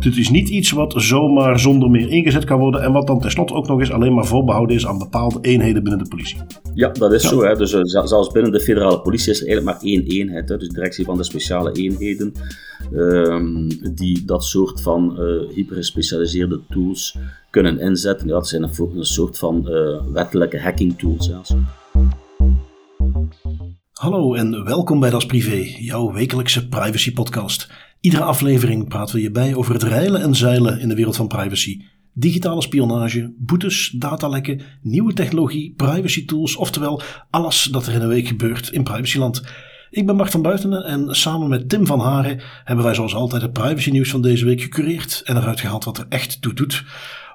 [0.00, 3.54] Dit is niet iets wat zomaar zonder meer ingezet kan worden en wat dan tenslotte
[3.54, 6.38] ook nog eens alleen maar voorbehouden is aan bepaalde eenheden binnen de politie.
[6.74, 7.42] Ja, dat is zo.
[7.42, 7.56] Hè.
[7.56, 10.48] Dus uh, zelfs binnen de federale politie is er eigenlijk maar één eenheid.
[10.48, 10.56] Hè.
[10.56, 12.32] Dus de directie van de speciale eenheden,
[12.92, 17.16] um, die dat soort van uh, hypergespecialiseerde tools
[17.50, 18.26] kunnen inzetten.
[18.26, 21.54] Ja, dat zijn een, een soort van uh, wettelijke hacking tools zelfs.
[24.00, 27.70] Hallo en welkom bij Das Privé, jouw wekelijkse privacy podcast.
[28.00, 31.28] Iedere aflevering praten we je bij over het reilen en zeilen in de wereld van
[31.28, 31.80] privacy.
[32.12, 38.26] Digitale spionage, boetes, datalekken, nieuwe technologie, privacy tools, oftewel alles dat er in een week
[38.26, 39.42] gebeurt in privacyland.
[39.90, 43.42] Ik ben Bart van Buitenen en samen met Tim van Haren hebben wij zoals altijd
[43.42, 46.84] het privacy nieuws van deze week gecureerd en eruit gehaald wat er echt toe doet.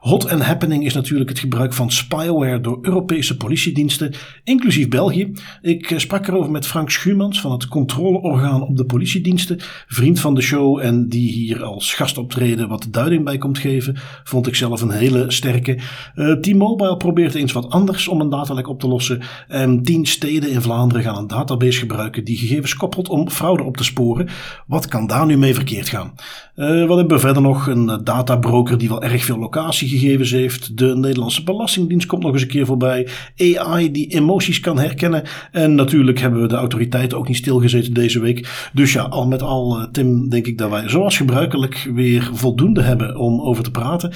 [0.06, 5.32] Hot and happening is natuurlijk het gebruik van spyware door Europese politiediensten, inclusief België.
[5.62, 10.36] Ik eh, sprak erover met Frank Schuurmans van het controleorgaan op de politiediensten, vriend van
[10.36, 13.96] de show en die hier als gastoptreden wat duiding bij komt geven.
[14.24, 15.80] Vond ik zelf een hele sterke.
[16.16, 19.22] Uh, T-Mobile probeert eens wat anders om een datalek op te lossen.
[19.48, 23.78] En tien steden in Vlaanderen gaan een database gebruiken die gegevens koppelt om fraude op
[23.78, 24.30] te sporen.
[24.68, 26.14] Wat kan daar nu mee verkeerd gaan?
[26.56, 27.68] Uh, wat hebben we verder nog?
[27.68, 30.78] Een databroker die wel erg veel locatie gegevens heeft.
[30.78, 33.08] De Nederlandse Belastingdienst komt nog eens een keer voorbij.
[33.38, 35.24] AI die emoties kan herkennen.
[35.52, 38.70] En natuurlijk hebben we de autoriteiten ook niet stilgezeten deze week.
[38.74, 42.82] Dus ja, al met al, eh, Tim, denk ik dat wij zoals gebruikelijk weer voldoende
[42.82, 44.12] hebben om over te praten.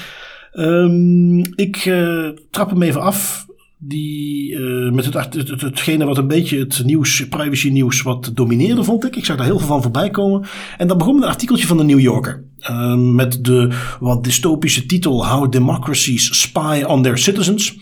[0.53, 1.93] Um, ik
[2.51, 3.47] trap hem even af
[3.81, 8.83] die uh, met het, het, hetgene wat een beetje het nieuws, privacy nieuws wat domineerde,
[8.83, 9.15] vond ik.
[9.15, 10.47] Ik zag daar heel veel van voorbij komen.
[10.77, 12.43] En dat begon met een artikeltje van de New Yorker.
[12.61, 17.77] Uh, met de wat dystopische titel How Democracies Spy on Their Citizens.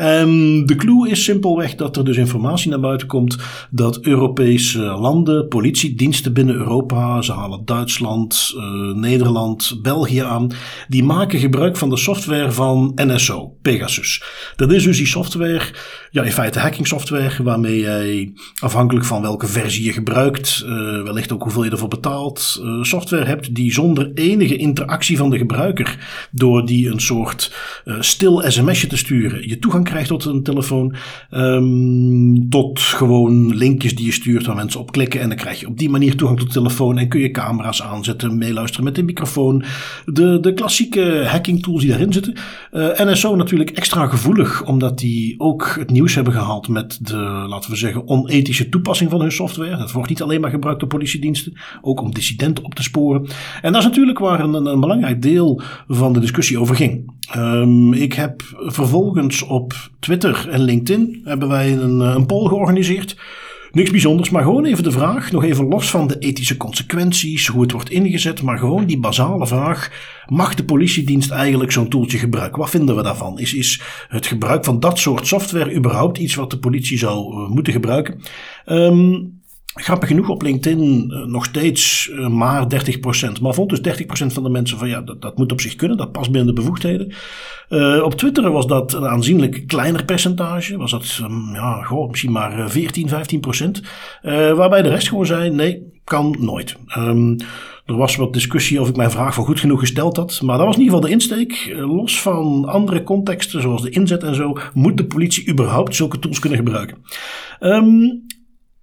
[0.00, 3.36] Um, de clue is simpelweg dat er dus informatie naar buiten komt
[3.70, 10.50] dat Europese landen, politiediensten binnen Europa, ze halen Duitsland, uh, Nederland, België aan,
[10.88, 14.22] die maken gebruik van de software van NSO, Pegasus.
[14.56, 15.72] Dat is dus die software,
[16.10, 20.70] ja in feite hacking software, waarmee jij afhankelijk van welke versie je gebruikt, uh,
[21.02, 25.38] wellicht ook hoeveel je ervoor betaalt, uh, software hebt die zonder enige interactie van de
[25.38, 25.98] gebruiker,
[26.30, 27.52] door die een soort
[28.00, 30.94] stil sms'je te sturen, je toegang krijgt tot een telefoon.
[31.30, 35.20] Um, tot gewoon linkjes die je stuurt waar mensen op klikken.
[35.20, 36.98] En dan krijg je op die manier toegang tot de telefoon.
[36.98, 39.64] En kun je camera's aanzetten, meeluisteren met de microfoon.
[40.04, 42.34] De, de klassieke hacking tools die daarin zitten.
[42.72, 47.16] NSO natuurlijk extra gevoelig, omdat die ook het nieuws hebben gehaald met de,
[47.48, 49.76] laten we zeggen, onethische toepassing van hun software.
[49.76, 53.26] Dat wordt niet alleen maar gebruikt door politiediensten, ook om dissidenten op te sporen.
[53.62, 57.12] En dat is natuurlijk waar een, een belangrijk deel van de discussie over ging.
[57.36, 63.16] Um, ik heb vervolgens op Twitter en LinkedIn hebben wij een, een poll georganiseerd.
[63.72, 67.62] Niks bijzonders, maar gewoon even de vraag, nog even los van de ethische consequenties, hoe
[67.62, 69.90] het wordt ingezet, maar gewoon die basale vraag:
[70.26, 72.58] mag de politiedienst eigenlijk zo'n toeltje gebruiken?
[72.60, 73.38] Wat vinden we daarvan?
[73.38, 77.48] Is, is het gebruik van dat soort software überhaupt iets wat de politie zou uh,
[77.48, 78.20] moeten gebruiken?
[78.66, 79.37] Um,
[79.80, 82.66] Grappig genoeg op LinkedIn uh, nog steeds uh, maar
[83.36, 83.40] 30%.
[83.40, 85.96] Maar vond dus 30% van de mensen van ja, dat, dat moet op zich kunnen,
[85.96, 87.12] dat past binnen de bevoegdheden.
[87.68, 90.76] Uh, op Twitter was dat een aanzienlijk kleiner percentage.
[90.76, 93.12] Was dat um, ja, goh, misschien maar 14, 15%.
[94.56, 96.76] waarbij de rest gewoon zei: nee, kan nooit.
[96.96, 97.36] Um,
[97.86, 100.40] er was wat discussie of ik mijn vraag voor goed genoeg gesteld had.
[100.42, 101.74] Maar dat was in ieder geval de insteek.
[101.76, 106.38] Los van andere contexten, zoals de inzet en zo, moet de politie überhaupt zulke tools
[106.38, 106.96] kunnen gebruiken.
[107.60, 108.26] Um,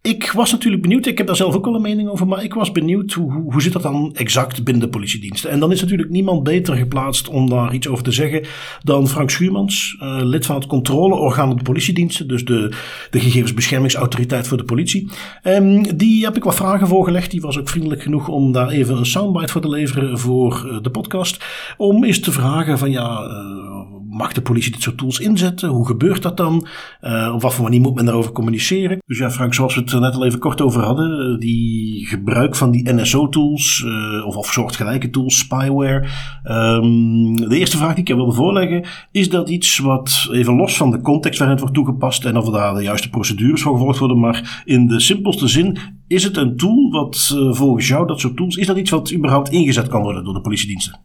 [0.05, 2.53] ik was natuurlijk benieuwd, ik heb daar zelf ook wel een mening over, maar ik
[2.53, 5.49] was benieuwd hoe, hoe, zit dat dan exact binnen de politiediensten.
[5.49, 8.45] En dan is natuurlijk niemand beter geplaatst om daar iets over te zeggen
[8.83, 12.73] dan Frank Schuurmans, uh, lid van het controleorgaan op de politiediensten, dus de,
[13.09, 15.09] de gegevensbeschermingsautoriteit voor de politie.
[15.43, 18.97] Um, die heb ik wat vragen voorgelegd, die was ook vriendelijk genoeg om daar even
[18.97, 21.45] een soundbite voor te leveren voor uh, de podcast.
[21.77, 23.74] Om eens te vragen van ja, uh,
[24.15, 25.69] mag de politie dit soort tools inzetten?
[25.69, 26.67] Hoe gebeurt dat dan?
[27.01, 29.01] Uh, op wat voor manier moet men daarover communiceren?
[29.05, 32.55] Dus ja, Frank, zoals we het net al even kort over hadden, uh, die gebruik
[32.55, 36.07] van die NSO-tools uh, of, of soortgelijke tools, spyware.
[36.43, 40.77] Um, de eerste vraag die ik je wilde voorleggen, is dat iets wat even los
[40.77, 43.99] van de context waarin het wordt toegepast en of daar de juiste procedures voor gevolgd
[43.99, 45.77] worden, maar in de simpelste zin,
[46.07, 49.49] is het een tool wat volgens jou, dat soort tools, is dat iets wat überhaupt
[49.49, 50.99] ingezet kan worden door de politiediensten?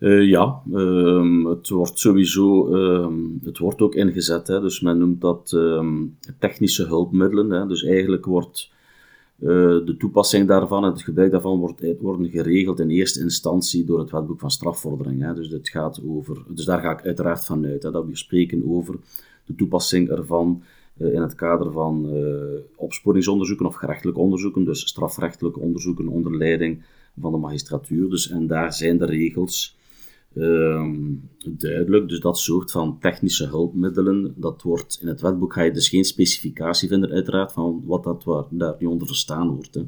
[0.00, 3.08] Uh, ja, uh, het wordt sowieso, uh,
[3.44, 4.46] het wordt ook ingezet.
[4.46, 6.06] Hè, dus men noemt dat ehm,
[6.38, 7.50] technische hulpmiddelen.
[7.50, 8.70] Hè, dus eigenlijk wordt
[9.40, 9.46] eh,
[9.84, 13.98] de toepassing daarvan en het gebruik daarvan wordt, eh, worden geregeld in eerste instantie door
[13.98, 15.22] het wetboek van strafvordering.
[15.22, 15.34] Hè.
[15.34, 18.96] Dus, dit gaat over, dus daar ga ik uiteraard van uit dat we spreken over
[19.46, 20.62] de toepassing ervan
[20.96, 22.08] in het kader van
[22.76, 26.82] opsporingsonderzoeken of gerechtelijke onderzoeken, dus strafrechtelijke onderzoeken onder leiding
[27.20, 28.10] van de magistratuur.
[28.10, 29.76] Dus, en daar zijn de regels
[30.34, 32.08] Ehm, duidelijk.
[32.08, 36.04] Dus dat soort van technische hulpmiddelen, dat wordt in het wetboek ga je dus geen
[36.04, 39.74] specificatie vinden, uiteraard, van wat dat waar, daar nu onder verstaan wordt.
[39.74, 39.86] Hè.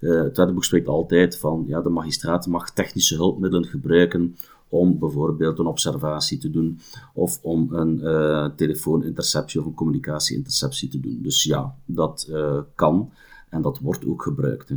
[0.00, 4.36] Uh, het wetboek spreekt altijd van, ja, de magistraat mag technische hulpmiddelen gebruiken
[4.68, 6.78] om bijvoorbeeld een observatie te doen
[7.14, 11.18] of om een uh, telefooninterceptie of een communicatieinterceptie te doen.
[11.22, 13.12] Dus ja, dat uh, kan
[13.48, 14.68] en dat wordt ook gebruikt.
[14.68, 14.76] Hè.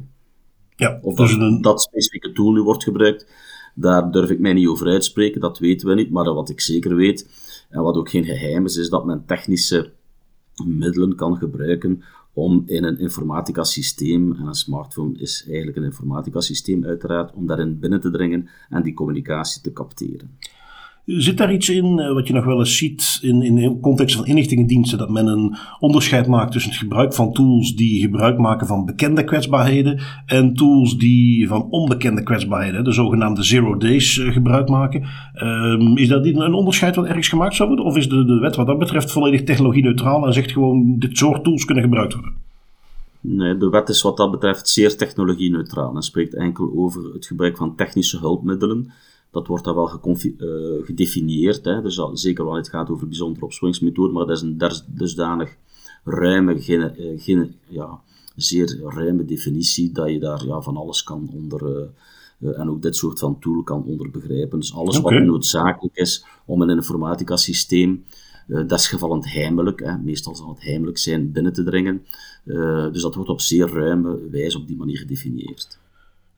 [0.76, 1.62] Ja, of dus dat, een...
[1.62, 3.28] dat specifieke tool nu wordt gebruikt,
[3.74, 6.12] daar durf ik mij niet over uitspreken, dat weten we niet.
[6.12, 7.30] Maar wat ik zeker weet,
[7.70, 9.92] en wat ook geen geheim is, is dat men technische
[10.66, 12.04] middelen kan gebruiken
[12.34, 17.48] om in een informatica systeem, en een smartphone is eigenlijk een informatica systeem uiteraard, om
[17.48, 20.38] daarin binnen te dringen en die communicatie te capteren.
[21.06, 24.16] Zit daar iets in eh, wat je nog wel eens ziet in, in de context
[24.16, 28.68] van inlichtingendiensten, dat men een onderscheid maakt tussen het gebruik van tools die gebruik maken
[28.68, 34.70] van bekende kwetsbaarheden en tools die van onbekende kwetsbaarheden, de zogenaamde zero days, eh, gebruik
[34.70, 35.04] maken?
[35.44, 37.86] Um, is dat een onderscheid wat ergens gemaakt zou worden?
[37.86, 41.44] Of is de, de wet wat dat betreft volledig technologie-neutraal en zegt gewoon dit soort
[41.44, 42.34] tools kunnen gebruikt worden?
[43.20, 47.58] Nee, de wet is wat dat betreft zeer technologie-neutraal en spreekt enkel over het gebruik
[47.58, 48.92] van technische hulpmiddelen
[49.34, 51.66] dat wordt dan wel uh, gedefinieerd.
[51.66, 51.82] Hè.
[51.82, 55.56] Dus zeker wanneer het gaat over bijzondere opsporingsmethoden, maar dat is een dusdanig
[56.04, 58.00] ruime, geen, geen, ja,
[58.36, 61.92] zeer ruime definitie dat je daar ja, van alles kan onder.
[62.40, 64.60] Uh, en ook dit soort van tool kan onder begrijpen.
[64.60, 68.04] Dus alles wat noodzakelijk is om een informatica systeem,
[68.48, 72.06] uh, desgevallend heimelijk, hè, meestal zal het heimelijk zijn, binnen te dringen.
[72.92, 75.82] dus dat wordt op zeer ruime wijze op die manier gedefinieerd.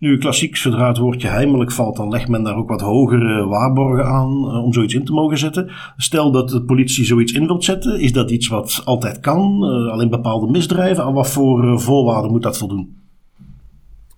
[0.05, 4.05] Nu, klassiek, zodra het woordje heimelijk valt, dan legt men daar ook wat hogere waarborgen
[4.05, 5.71] aan uh, om zoiets in te mogen zetten.
[5.97, 9.91] Stel dat de politie zoiets in wilt zetten, is dat iets wat altijd kan, uh,
[9.91, 11.03] alleen bepaalde misdrijven?
[11.03, 12.95] Aan wat voor uh, voorwaarden moet dat voldoen?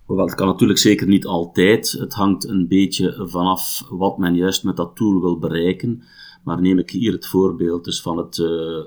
[0.06, 1.96] Wel, het kan natuurlijk zeker niet altijd.
[1.98, 6.02] Het hangt een beetje vanaf wat men juist met dat tool wil bereiken.
[6.44, 8.36] Maar neem ik hier het voorbeeld dus van het,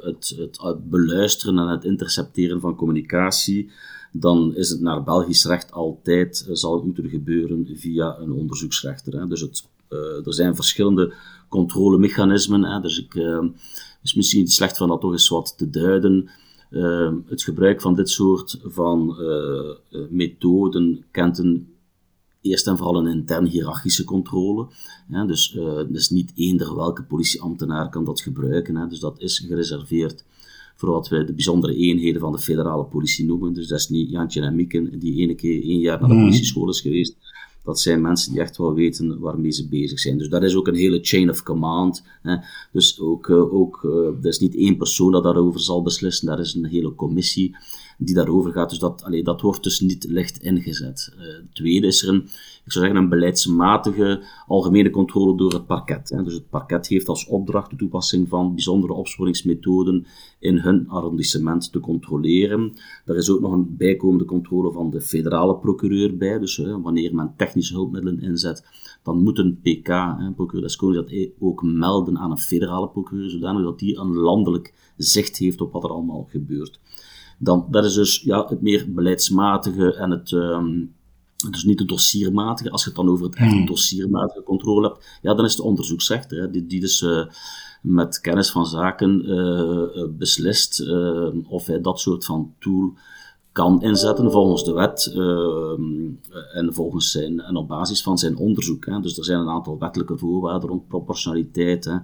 [0.02, 3.72] het, het beluisteren en het intercepteren van communicatie
[4.12, 9.20] dan is het naar Belgisch recht altijd, eh, zal het moeten gebeuren via een onderzoeksrechter.
[9.20, 9.28] Hè.
[9.28, 11.14] Dus het, uh, er zijn verschillende
[11.50, 12.64] controlemechanismen.
[12.64, 12.82] Hè.
[12.82, 13.44] Dus ik, uh,
[14.04, 16.30] is misschien slecht van dat toch eens wat te duiden.
[16.70, 19.16] Uh, het gebruik van dit soort van
[20.10, 21.68] methoden kent een
[22.42, 24.68] eerst en vooral een intern hiërarchische controle.
[25.10, 25.58] Ja, dus,
[25.90, 28.76] dus niet eender welke politieambtenaar kan dat gebruiken.
[28.76, 28.88] Hè.
[28.88, 30.24] Dus dat is gereserveerd
[30.82, 33.54] voor wat wij de bijzondere eenheden van de federale politie noemen.
[33.54, 36.24] Dus dat is niet Jantje en Mieken, die ene keer één jaar naar de mhm.
[36.24, 37.16] politieschool is geweest.
[37.64, 40.18] Dat zijn mensen die echt wel weten waarmee ze bezig zijn.
[40.18, 42.04] Dus dat is ook een hele chain of command.
[42.22, 42.36] Hè.
[42.72, 46.40] Dus ook, uh, ook uh, dat is niet één persoon dat daarover zal beslissen, daar
[46.40, 47.56] is een hele commissie
[48.04, 48.70] die daarover gaat.
[48.70, 51.14] Dus dat, allee, dat wordt dus niet licht ingezet.
[51.18, 52.24] Uh, tweede is er een,
[52.66, 56.10] ik zou zeggen, een beleidsmatige algemene controle door het parket.
[56.10, 56.24] Hè.
[56.24, 60.06] Dus het parket heeft als opdracht de toepassing van bijzondere opsporingsmethoden
[60.40, 62.74] in hun arrondissement te controleren.
[63.06, 66.40] Er is ook nog een bijkomende controle van de federale procureur bij.
[66.40, 68.64] Dus wanneer men technische hulpmiddelen inzet,
[69.04, 73.80] dan moet een PK, hè, procureur dat ook melden aan een federale procureur, zodanig dat
[73.80, 76.80] die een landelijk zicht heeft op wat er allemaal gebeurt.
[77.44, 80.94] Dan, dat is dus ja, het meer beleidsmatige en het, um,
[81.50, 82.72] dus niet de dossiermatige.
[82.72, 83.66] Als je het dan over het echt hmm.
[83.66, 87.26] dossiermatige controle hebt, ja, dan is de onderzoeksrechter, hè, die, die dus uh,
[87.82, 92.94] met kennis van zaken uh, beslist uh, of hij dat soort van tool
[93.52, 98.86] kan inzetten volgens de wet uh, en, volgens zijn, en op basis van zijn onderzoek.
[98.86, 99.00] Hè.
[99.00, 101.98] Dus er zijn een aantal wettelijke voorwaarden rond proportionaliteit, hè,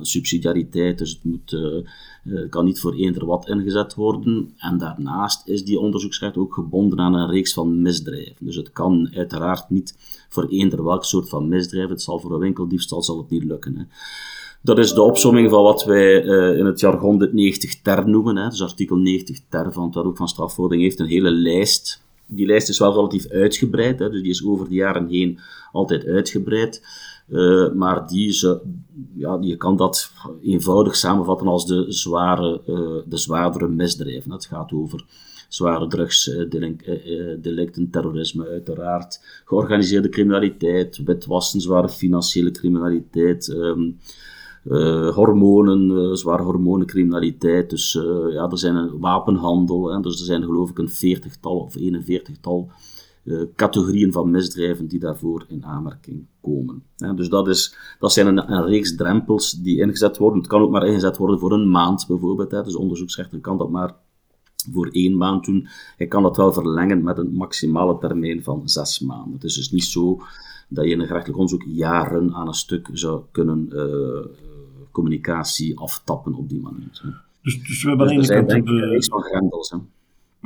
[0.00, 4.52] subsidiariteit, dus het moet, uh, kan niet voor eender wat ingezet worden.
[4.56, 8.46] En daarnaast is die onderzoeksrecht ook gebonden aan een reeks van misdrijven.
[8.46, 9.94] Dus het kan uiteraard niet
[10.28, 13.76] voor eender welk soort van misdrijf, het zal voor een winkeldiefstal zal het niet lukken.
[13.76, 13.84] Hè.
[14.66, 18.36] Dat is de opsomming van wat wij uh, in het jargon de 90 ter noemen.
[18.36, 18.48] Hè.
[18.48, 22.02] Dus artikel 90 ter van het Wetboek van Strafvordering heeft een hele lijst.
[22.26, 25.38] Die lijst is wel relatief uitgebreid, hè, dus die is over de jaren heen
[25.72, 26.82] altijd uitgebreid.
[27.28, 28.60] Uh, maar die, ze,
[29.14, 30.10] ja, je kan dat
[30.42, 32.60] eenvoudig samenvatten als de, zware,
[33.06, 34.32] de zwaardere misdrijven.
[34.32, 35.04] Het gaat over
[35.48, 43.98] zware drugsdelicten, terrorisme uiteraard, georganiseerde criminaliteit, witwassen, zware financiële criminaliteit, um,
[44.68, 47.70] uh, hormonen, uh, zware hormonencriminaliteit.
[47.70, 49.92] Dus uh, ja, er zijn een wapenhandel.
[49.92, 52.70] Hè, dus er zijn geloof ik een veertigtal of 41tal
[53.56, 56.82] categorieën van misdrijven die daarvoor in aanmerking komen.
[57.16, 60.38] dus dat, is, dat zijn een, een, reeks drempels die ingezet worden.
[60.38, 62.50] Het kan ook maar ingezet worden voor een maand bijvoorbeeld.
[62.50, 62.62] Hè.
[62.62, 63.94] Dus de onderzoeksrechter kan dat maar
[64.72, 65.68] voor één maand doen.
[65.96, 69.32] Hij kan dat wel verlengen met een maximale termijn van zes maanden.
[69.32, 70.20] Het is dus niet zo
[70.68, 73.68] dat je in een gerechtelijk onderzoek jaren aan een stuk zou kunnen
[74.96, 77.02] communicatie aftappen op die manier.
[77.42, 78.68] Dus, dus we hebben aan de ene kant...
[78.68, 79.70] Een van grendels.
[79.70, 79.78] Hè.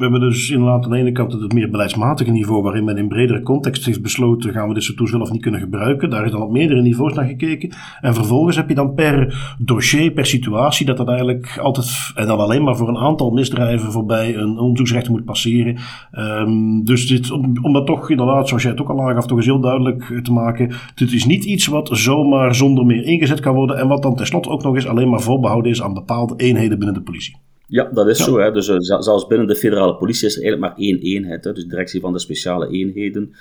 [0.00, 3.08] We hebben dus inderdaad aan de ene kant het meer beleidsmatige niveau, waarin men in
[3.08, 6.10] bredere context heeft besloten, gaan we dit soort wel of niet kunnen gebruiken.
[6.10, 7.72] Daar is dan op meerdere niveaus naar gekeken.
[8.00, 12.38] En vervolgens heb je dan per dossier, per situatie, dat dat eigenlijk altijd, en dan
[12.38, 15.76] alleen maar voor een aantal misdrijven voorbij een onderzoeksrechter moet passeren.
[16.18, 19.36] Um, dus dit, om, om dat toch inderdaad, zoals jij het ook al aangaf, toch
[19.36, 20.72] eens heel duidelijk te maken.
[20.94, 24.48] Dit is niet iets wat zomaar zonder meer ingezet kan worden en wat dan tenslotte
[24.48, 27.49] ook nog eens alleen maar voorbehouden is aan bepaalde eenheden binnen de politie.
[27.70, 28.38] Ja, dat is zo.
[28.38, 28.52] Hè.
[28.52, 31.44] Dus uh, zelfs binnen de federale politie is er eigenlijk maar één eenheid.
[31.44, 31.52] Hè.
[31.52, 33.34] Dus directie van de speciale eenheden,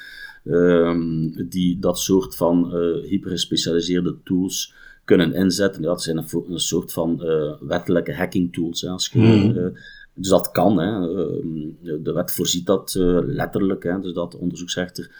[0.43, 4.73] um, die dat soort van uh, hypergespecialiseerde tools
[5.05, 5.81] kunnen inzetten.
[5.81, 8.81] Ja, dat zijn een, een soort van uh, wettelijke hacking tools.
[8.81, 8.89] Hè.
[8.89, 9.73] Als je, mm.
[10.13, 10.79] dus dat kan.
[10.79, 10.91] Hè.
[10.91, 12.95] Ehm, de wet voorziet dat
[13.25, 13.83] letterlijk.
[13.83, 13.99] Hè.
[13.99, 15.11] Dus dat de onderzoeksrechter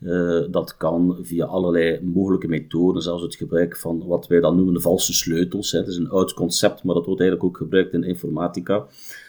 [0.00, 4.74] uh, dat kan via allerlei mogelijke methoden, zelfs het gebruik van wat wij dan noemen
[4.74, 5.72] de valse sleutels.
[5.72, 5.78] Hè.
[5.78, 8.86] Dat is een oud concept, maar dat wordt eigenlijk ook gebruikt in informatica.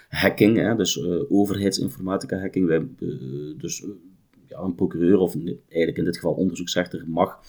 [0.10, 2.68] Hacking, hè, dus uh, overheidsinformatica hacking.
[2.68, 3.86] Wij, uh, dus
[4.48, 7.40] ja, een procureur, of eigenlijk in dit geval onderzoeksrechter, mag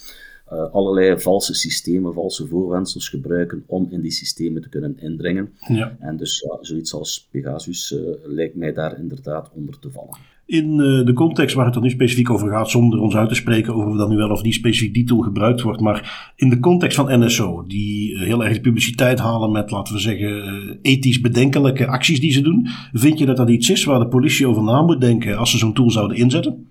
[0.73, 5.53] allerlei valse systemen, valse voorwendsels gebruiken om in die systemen te kunnen indringen.
[5.69, 5.97] Ja.
[6.01, 10.17] En dus ja, zoiets als Pegasus lijkt mij daar inderdaad onder te vallen
[10.49, 13.35] in uh, de context waar het er nu specifiek over gaat, zonder ons uit te
[13.35, 16.49] spreken over of dan nu wel of niet specifiek die tool gebruikt wordt, maar in
[16.49, 20.29] de context van NSO, die uh, heel erg de publiciteit halen met, laten we zeggen,
[20.29, 24.09] uh, ethisch bedenkelijke acties die ze doen, vind je dat dat iets is waar de
[24.09, 26.67] politie over na moet denken als ze zo'n tool zouden inzetten?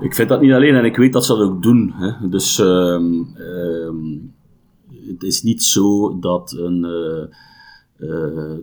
[0.00, 1.92] Ik vind dat niet alleen en ik weet dat ze dat ook doen.
[1.94, 2.28] Hè.
[2.28, 3.96] Dus ehm, ehm,
[5.06, 6.86] het is niet zo dat een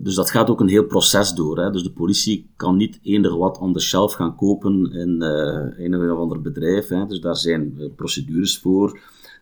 [0.00, 1.58] dus dat gaat ook een heel proces door.
[1.58, 1.70] Hè.
[1.70, 6.10] Dus de politie kan niet eender wat on the shelf gaan kopen in uh, een
[6.10, 6.88] of ander bedrijf.
[6.88, 7.06] Hè.
[7.06, 8.98] Dus daar zijn uh, procedures voor.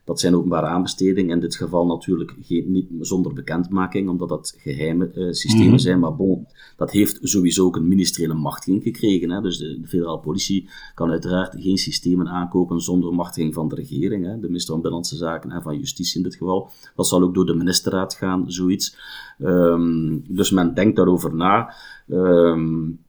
[0.06, 1.34] Dat zijn openbare aanbestedingen.
[1.34, 5.78] In dit geval natuurlijk geen, niet zonder bekendmaking, omdat dat geheime uh, systemen mhm.
[5.78, 5.98] zijn.
[5.98, 6.46] Maar bon,
[6.76, 9.30] dat heeft sowieso ook een ministeriële machtiging gekregen.
[9.30, 9.40] Hè.
[9.40, 14.24] Dus de, de, federale politie kan uiteraard geen systemen aankopen zonder machtiging van de regering.
[14.24, 14.40] Hè.
[14.40, 16.70] De minister van Binnenlandse Zaken en van Justitie in dit geval.
[16.96, 18.96] Dat zal ook door de ministerraad gaan, zoiets.
[19.38, 21.74] Um, dus men denkt daarover na.
[22.08, 23.04] Um,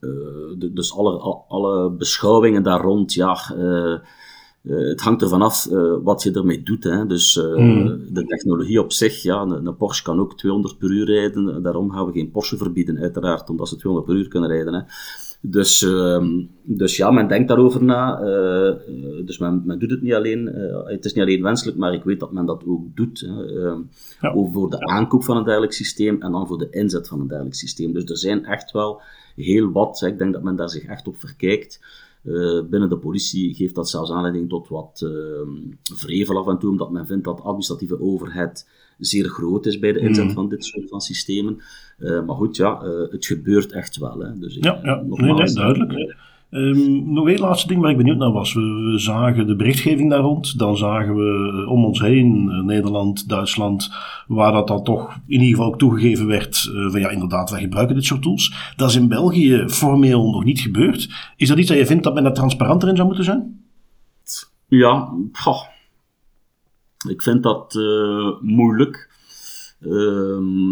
[0.00, 0.10] uh,
[0.58, 3.54] de, dus alle, alle beschouwingen daar rond, ja...
[3.58, 3.98] Uh,
[4.66, 6.84] uh, het hangt ervan af uh, wat je ermee doet.
[6.84, 7.06] Hè.
[7.06, 8.00] Dus uh, mm.
[8.10, 11.62] de technologie op zich, ja, een, een, Porsche kan ook 200 per uur rijden.
[11.62, 14.74] Daarom gaan we geen Porsche verbieden, uiteraard, omdat ze 200 per uur kunnen rijden.
[14.74, 14.80] Hè.
[15.40, 16.24] Dus, uh,
[16.62, 18.20] dus ja, men denkt daarover na.
[19.24, 20.46] dus men, men doet het niet alleen.
[20.84, 23.22] het is niet alleen wenselijk, maar ik weet dat men dat ook doet.
[23.22, 23.80] Ehm,
[24.20, 24.32] ja.
[24.34, 27.28] Ook voor de aankoop van een dergelijk systeem en dan voor de inzet van een
[27.28, 27.92] dergelijk systeem.
[27.92, 29.00] Dus er zijn echt wel
[29.36, 30.00] heel wat.
[30.00, 30.06] Hè.
[30.06, 31.80] Ik denk dat men daar zich echt op verkijkt.
[32.26, 35.10] Uh, binnen de politie geeft dat zelfs aanleiding tot wat uh,
[35.82, 38.68] vrevel af en toe, omdat men vindt dat administratieve overheid
[38.98, 40.32] zeer groot is bij de inzet mm.
[40.32, 41.58] van dit soort van systemen.
[41.98, 44.18] Uh, maar goed, ja, het gebeurt echt wel.
[44.18, 44.38] Hè.
[44.38, 45.02] Dus, ja, ja.
[45.06, 46.16] Nee, nee, duidelijk.
[46.56, 48.54] Um, nog één laatste ding waar ik benieuwd naar was.
[48.54, 50.58] We, zagen de berichtgeving daar rond.
[50.58, 53.90] Dan zagen we om ons heen, uh, Nederland, Duitsland,
[54.26, 57.60] waar dat dan toch in ieder geval ook toegegeven werd uh, van ja, inderdaad, wij
[57.60, 58.72] gebruiken dit soort tools.
[58.76, 61.08] Dat is in België formeel nog niet gebeurd.
[61.36, 63.64] Is dat iets dat je vindt dat men daar transparanter in zou moeten zijn?
[64.68, 65.12] Ja,
[67.08, 67.74] ik vind dat
[68.40, 69.10] moeilijk.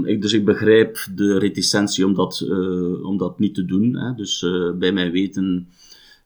[0.05, 3.97] Ik, dus ik begrijp de reticentie om dat, uh, dat niet te doen.
[3.97, 4.15] Hè.
[4.15, 5.69] Dus uh, bij mij weten,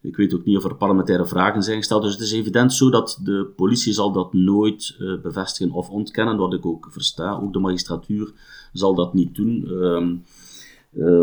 [0.01, 2.03] ik weet ook niet of er parlementaire vragen zijn gesteld.
[2.03, 6.37] Dus het is evident zo dat de politie zal dat nooit uh, bevestigen of ontkennen,
[6.37, 7.33] wat ik ook versta.
[7.33, 8.33] Ook de magistratuur
[8.73, 9.69] zal dat niet doen.
[9.71, 10.23] Um,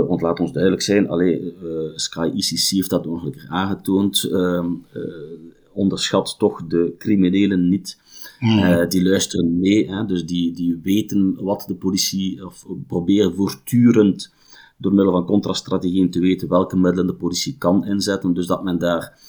[0.07, 1.53] want laat ons duidelijk zijn, allee,
[1.95, 4.24] Sky ICC heeft dat ongelukkig aangetoond.
[4.31, 4.86] Um,
[5.74, 7.98] onderschat toch de criminelen niet
[8.39, 8.60] Hmm.
[8.60, 14.34] Uh, die luisteren mee, hè, dus die, die weten wat de politie, of proberen voortdurend
[14.77, 18.34] door middel van contrastrategieën te weten welke middelen de politie kan inzetten.
[18.34, 19.20] Dus dat men daar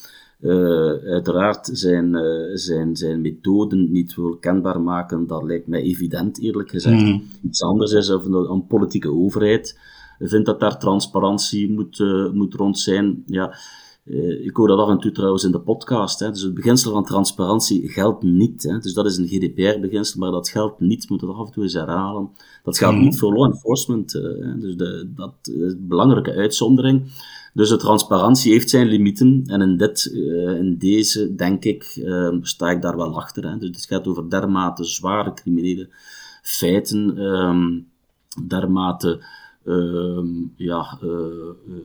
[0.40, 6.40] uh, uiteraard zijn, uh, zijn, zijn methoden niet wil kenbaar maken, dat lijkt mij evident,
[6.40, 7.02] eerlijk gezegd.
[7.02, 7.22] Hmm.
[7.42, 9.78] Iets anders is of een, een, politieke overheid
[10.18, 11.98] vindt dat daar transparantie moet,
[12.32, 13.22] moet rond zijn.
[13.26, 13.56] Ja,
[14.06, 16.18] uh, ik hoor dat af en toe trouwens in de podcast.
[16.18, 16.30] Hè.
[16.30, 18.62] Dus het beginsel van transparantie geldt niet.
[18.62, 18.78] Hè.
[18.78, 21.08] Dus dat is een GDPR-beginsel, maar dat geldt niet.
[21.08, 22.30] Moet het af en toe eens herhalen.
[22.62, 24.14] Dat geldt niet voor law enforcement.
[24.14, 24.22] Uh,
[24.60, 27.02] dus de, dat is een belangrijke uitzondering.
[27.54, 29.42] Dus de transparantie heeft zijn limieten.
[29.46, 32.06] En in, dit, uh, in deze, denk ik,
[32.40, 33.50] sta ik daar wel achter.
[33.50, 33.58] Hè.
[33.58, 35.88] Dus het gaat over dermate zware criminele
[36.42, 37.86] feiten, um,
[38.46, 39.24] dermate Ehm,
[40.56, 41.10] ja, eh,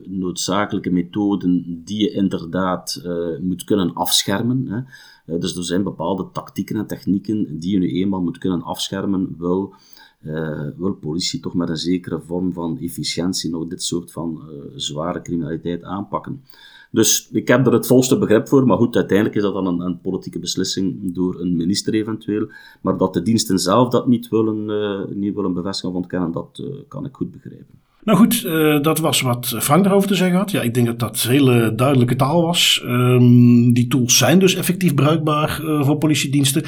[0.04, 4.66] noodzakelijke methoden die je inderdaad uh, moet kunnen afschermen.
[4.66, 4.80] Hè.
[5.34, 9.34] Uh, dus er zijn bepaalde tactieken en technieken die je nu eenmaal moet kunnen afschermen,
[9.38, 9.74] wil,
[10.76, 14.42] wil politie toch met een zekere vorm van efficiëntie nog dit soort van
[14.74, 16.42] zware criminaliteit aanpakken.
[16.92, 19.80] Dus ik heb er het volste begrip voor, maar goed, uiteindelijk is dat dan een,
[19.80, 22.48] een, politieke beslissing door een minister eventueel.
[22.80, 26.58] Maar dat de diensten zelf dat niet willen, uh, niet willen bevestigen of ontkennen, dat
[26.62, 27.80] uh, kan ik goed begrijpen.
[28.04, 30.50] Nou goed, uh, dat was wat Frank daarover te zeggen had.
[30.50, 32.82] Ja, ik denk dat dat hele duidelijke taal was.
[32.84, 36.62] Um, die tools zijn dus effectief bruikbaar uh, voor politiediensten.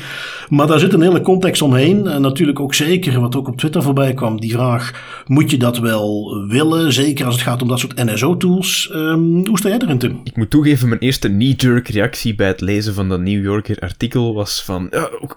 [0.48, 2.06] Maar daar zit een hele context omheen.
[2.06, 5.78] En natuurlijk ook zeker, wat ook op Twitter voorbij kwam, die vraag: moet je dat
[5.78, 6.92] wel willen?
[6.92, 8.90] Zeker als het gaat om dat soort NSO-tools.
[8.94, 10.20] Um, hoe sta jij erin, Tim?
[10.24, 14.34] Ik moet toegeven, mijn eerste knee-jerk reactie bij het lezen van dat New Yorker artikel
[14.34, 14.90] was van: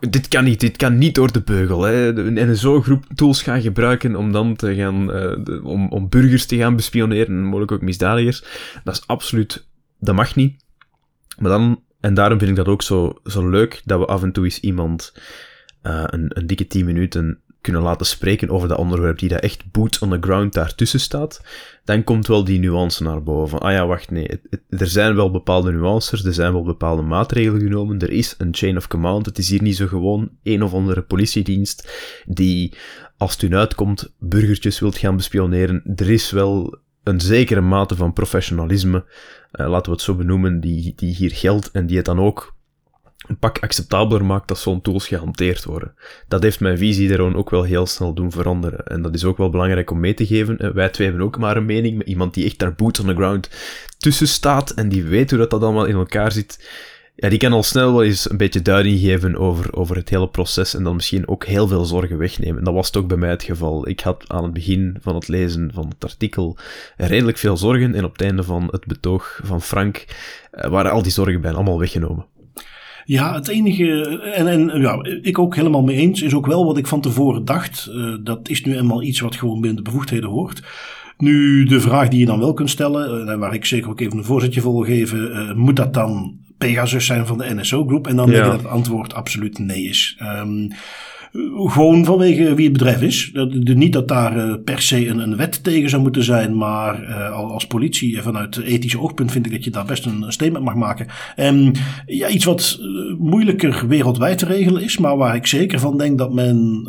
[0.10, 1.82] dit kan niet, dit kan niet door de beugel.
[1.82, 2.13] Hè.
[2.13, 5.08] De NSO-groep tools gaan gebruiken om dan te gaan.
[5.08, 8.44] De, om om, burgers te gaan bespioneren en mogelijk ook misdadigers.
[8.84, 9.67] Dat is absoluut,
[10.00, 10.63] dat mag niet.
[11.38, 14.32] Maar dan, en daarom vind ik dat ook zo, zo leuk, dat we af en
[14.32, 15.13] toe eens iemand
[15.84, 20.00] uh, een, dikke 10 minuten kunnen laten spreken over dat onderwerp, die daar echt boots
[20.00, 21.41] on the ground daartussen staat,
[21.84, 23.60] dan komt wel die nuance naar boven.
[23.60, 24.27] ah ja, wacht, nee,
[24.70, 28.77] er zijn wel bepaalde nuances, er zijn wel bepaalde maatregelen genomen, er is een chain
[28.77, 31.89] of command, het is hier niet zo gewoon een of andere politiedienst
[32.25, 32.74] die
[33.18, 38.14] als het u uitkomt, burgertjes wilt gaan bespioneren, er is wel een zekere mate van
[38.14, 39.06] professionalisme,
[39.52, 42.56] uh, laten we het zo benoemen, die, die hier geldt en die het dan ook
[43.28, 45.94] een pak acceptabeler maakt dat zo'n tools gehanteerd worden.
[46.28, 48.86] Dat heeft mijn visie daarom ook wel heel snel doen veranderen.
[48.86, 50.58] En dat is ook wel belangrijk om mee te geven.
[50.58, 53.08] Eh, wij twee hebben ook maar een mening met iemand die echt daar boots on
[53.08, 53.50] the ground
[53.98, 56.70] tussen staat en die weet hoe dat, dat allemaal in elkaar zit
[57.20, 60.28] ja, die kan al snel wel eens een beetje duiding geven over, over het hele
[60.28, 62.58] proces en dan misschien ook heel veel zorgen wegnemen.
[62.58, 63.88] En dat was toch bij mij het geval.
[63.88, 66.58] Ik had aan het begin van het lezen van het artikel
[66.98, 70.06] redelijk veel zorgen en op het einde van het betoog van Frank
[70.52, 72.26] eh, waren al die zorgen bijna allemaal weggenomen.
[73.06, 76.78] Ja, het enige, en, en ja, ik ook helemaal mee eens, is ook wel wat
[76.78, 77.89] ik van tevoren dacht.
[77.91, 80.63] Uh, dat is nu eenmaal iets wat gewoon binnen de bevoegdheden hoort.
[81.18, 84.18] Nu, de vraag die je dan wel kunt stellen, uh, waar ik zeker ook even
[84.18, 88.08] een voorzetje voor wil geven, moet dat dan Pegasus zijn van de NSO-groep?
[88.08, 90.17] En dan denk ik dat het antwoord absoluut nee is.
[90.22, 90.70] Um,
[91.56, 93.32] gewoon vanwege wie het bedrijf is.
[93.63, 97.32] niet dat daar uh, per se een, een, wet tegen zou moeten zijn, maar uh,
[97.32, 101.08] als politie vanuit ethisch oogpunt vind ik dat je daar best een statement mag maken.
[101.38, 101.72] Um,
[102.06, 102.80] ja, iets wat
[103.17, 106.88] moeilijker wereldwijd te regelen is, maar waar ik zeker van denk dat men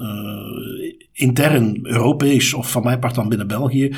[1.19, 3.95] intern Europees of van mijn part dan binnen België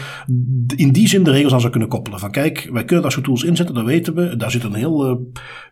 [0.76, 2.18] in die zin de regels aan zou kunnen koppelen.
[2.18, 4.36] Van kijk, wij kunnen dat soort tools inzetten, dat weten we.
[4.36, 5.16] Daar zit een heel uh,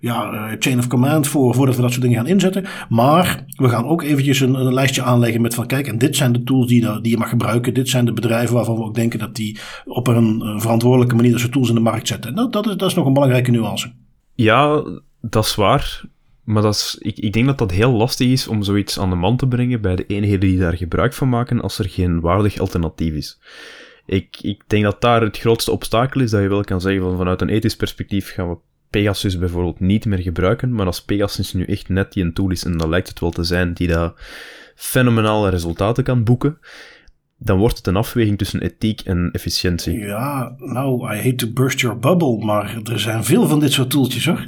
[0.01, 2.65] ja, uh, chain of command voor voordat we dat soort dingen gaan inzetten.
[2.89, 6.33] Maar we gaan ook eventjes een, een lijstje aanleggen met van kijk, en dit zijn
[6.33, 7.75] de tools die, die je mag gebruiken.
[7.75, 11.31] Dit zijn de bedrijven waarvan we ook denken dat die op een uh, verantwoordelijke manier
[11.31, 12.31] dat soort tools in de markt zetten.
[12.31, 13.93] En dat, dat, is, dat is nog een belangrijke nuance.
[14.35, 14.83] Ja,
[15.21, 16.03] dat is waar.
[16.49, 19.17] Maar dat is, ik, ik denk dat dat heel lastig is om zoiets aan de
[19.17, 22.59] man te brengen bij de eenheden die daar gebruik van maken als er geen waardig
[22.59, 23.41] alternatief is.
[24.07, 27.17] Ik, ik denk dat daar het grootste obstakel is dat je wel kan zeggen van
[27.17, 28.57] vanuit een ethisch perspectief gaan we
[28.91, 32.65] Pegasus bijvoorbeeld niet meer gebruiken, maar als Pegasus nu echt net die een tool is,
[32.65, 34.13] en dat lijkt het wel te zijn, die daar
[34.75, 36.59] fenomenale resultaten kan boeken,
[37.39, 39.99] dan wordt het een afweging tussen ethiek en efficiëntie.
[39.99, 43.91] Ja, nou, I hate to burst your bubble, maar er zijn veel van dit soort
[43.91, 44.47] toeltjes hoor.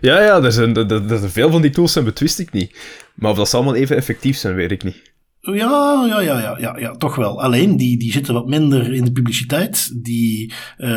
[0.00, 2.76] Ja, ja, er zijn, er, veel van die tools zijn betwist ik niet.
[3.14, 5.02] Maar of dat ze allemaal even effectief zijn, weet ik niet.
[5.40, 7.42] Ja, ja, ja, ja, ja, ja, toch wel.
[7.42, 10.04] Alleen, die, die zitten wat minder in de publiciteit.
[10.04, 10.88] Die uh,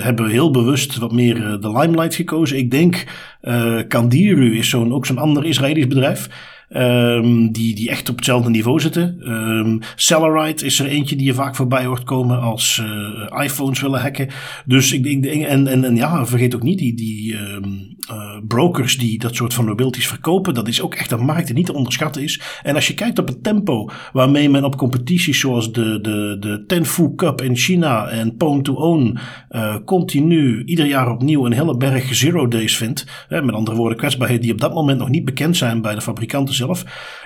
[0.00, 2.56] hebben heel bewust wat meer uh, de limelight gekozen.
[2.56, 3.04] Ik denk,
[3.42, 6.28] uh, Kandiru is zo'n, ook zo'n ander Israëlisch bedrijf.
[6.76, 9.30] Um, die, die echt op hetzelfde niveau zitten.
[9.30, 9.80] Um,
[10.62, 14.28] is er eentje die je vaak voorbij hoort komen als uh, iPhones willen hacken.
[14.66, 18.98] Dus ik denk, en, en, en ja, vergeet ook niet die, die um, uh, brokers
[18.98, 20.54] die dat soort van vulnerabilities verkopen.
[20.54, 22.40] Dat is ook echt een markt die niet te onderschatten is.
[22.62, 26.64] En als je kijkt op het tempo waarmee men op competities zoals de, de, de
[26.66, 29.18] Tenfu Cup in China en Pwn to Own
[29.50, 33.06] uh, continu ieder jaar opnieuw een hele berg zero days vindt.
[33.28, 36.00] Hè, met andere woorden, kwetsbaarheden die op dat moment nog niet bekend zijn bij de
[36.00, 36.54] fabrikanten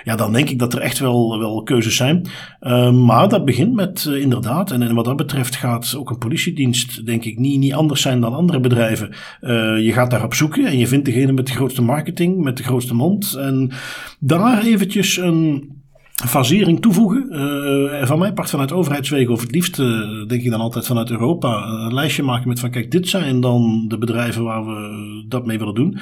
[0.03, 2.27] Ja, dan denk ik dat er echt wel, wel keuzes zijn.
[2.59, 7.05] Ehm, maar dat begint met inderdaad, en, en wat dat betreft gaat ook een politiedienst,
[7.05, 9.15] denk ik, niet, niet anders zijn dan andere bedrijven.
[9.83, 12.63] je gaat daar op zoeken en je vindt degene met de grootste marketing, met de
[12.63, 13.33] grootste mond.
[13.33, 13.71] En
[14.19, 15.76] daar eventjes een
[16.25, 17.27] fasering toevoegen.
[17.29, 19.87] Uh, van mij part vanuit overheidswegen, of het liefst uh,
[20.27, 23.85] denk ik dan altijd vanuit Europa, een lijstje maken met van kijk, dit zijn dan
[23.87, 25.97] de bedrijven waar we dat mee willen doen.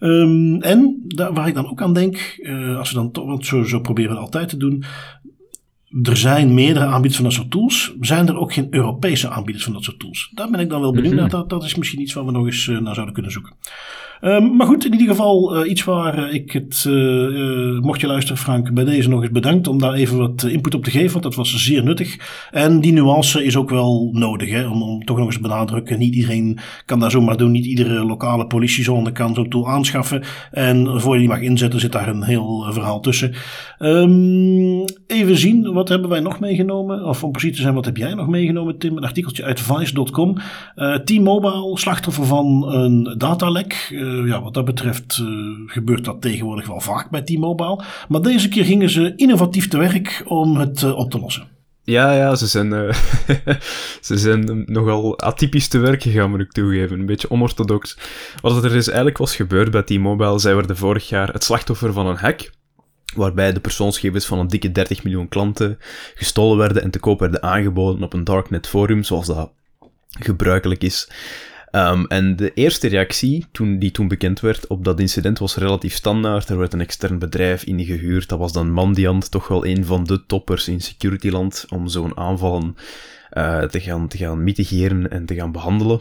[0.00, 3.46] Um, en daar, waar ik dan ook aan denk, uh, als we dan toch, want
[3.46, 4.84] zo, zo proberen we het altijd te doen.
[6.02, 7.94] Er zijn meerdere aanbieders van dat soort tools.
[8.00, 10.30] Zijn er ook geen Europese aanbieders van dat soort tools?
[10.34, 11.28] Daar ben ik dan wel benieuwd naar.
[11.28, 13.52] Dat, dat is misschien iets waar we nog eens naar zouden kunnen zoeken.
[14.24, 18.06] Um, maar goed, in ieder geval uh, iets waar uh, ik het, uh, mocht je
[18.06, 21.10] luisteren Frank, bij deze nog eens bedankt om daar even wat input op te geven,
[21.10, 22.16] want dat was zeer nuttig.
[22.50, 25.98] En die nuance is ook wel nodig, hè, om, om toch nog eens te benadrukken.
[25.98, 30.22] Niet iedereen kan daar zomaar doen, niet iedere lokale politiezone kan zo'n tool aanschaffen.
[30.50, 33.34] En voor je die mag inzetten zit daar een heel verhaal tussen.
[33.78, 37.04] Um, even zien, wat hebben wij nog meegenomen?
[37.04, 38.96] Of om precies te zijn, wat heb jij nog meegenomen Tim?
[38.96, 40.36] Een artikeltje uit Vice.com.
[41.04, 44.00] T-Mobile, slachtoffer van een datalek.
[44.12, 45.28] Eh, ja, wat dat betreft uh,
[45.66, 47.84] gebeurt dat tegenwoordig wel vaak bij T-Mobile.
[48.08, 51.48] Maar deze keer gingen ze innovatief te werk om het uh, op te lossen.
[51.84, 52.70] Ja, ja, ze zijn,
[54.00, 57.00] ze zijn nogal atypisch te werk gegaan, moet ik toegeven.
[57.00, 57.98] Een beetje onorthodox.
[58.40, 62.06] Wat er dus eigenlijk was gebeurd bij T-Mobile, zij werden vorig jaar het slachtoffer van
[62.06, 62.50] een hack
[63.14, 65.78] waarbij de persoonsgegevens van een dikke 30 miljoen klanten
[66.14, 69.52] gestolen werden en te koop werden aangeboden op een darknet forum, zoals dat
[70.08, 71.08] gebruikelijk is.
[71.74, 75.94] Um, en de eerste reactie, toen, die toen bekend werd op dat incident, was relatief
[75.94, 76.48] standaard.
[76.48, 78.28] Er werd een extern bedrijf ingehuurd.
[78.28, 82.76] Dat was dan Mandiant, toch wel een van de toppers in securityland, om zo'n aanvallen
[83.32, 86.00] uh, te, gaan, te gaan mitigeren en te gaan behandelen.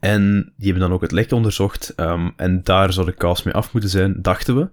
[0.00, 1.92] En die hebben dan ook het lek onderzocht.
[1.96, 4.68] Um, en daar zou de kaas mee af moeten zijn, dachten we.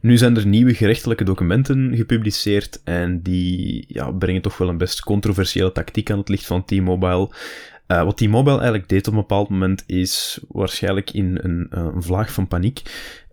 [0.00, 2.80] Nu zijn er nieuwe gerechtelijke documenten gepubliceerd.
[2.84, 7.30] En die ja, brengen toch wel een best controversiële tactiek aan het licht van T-Mobile.
[7.88, 12.02] Uh, wat T-Mobile eigenlijk deed op een bepaald moment is waarschijnlijk in een, uh, een
[12.02, 12.82] vlaag van paniek.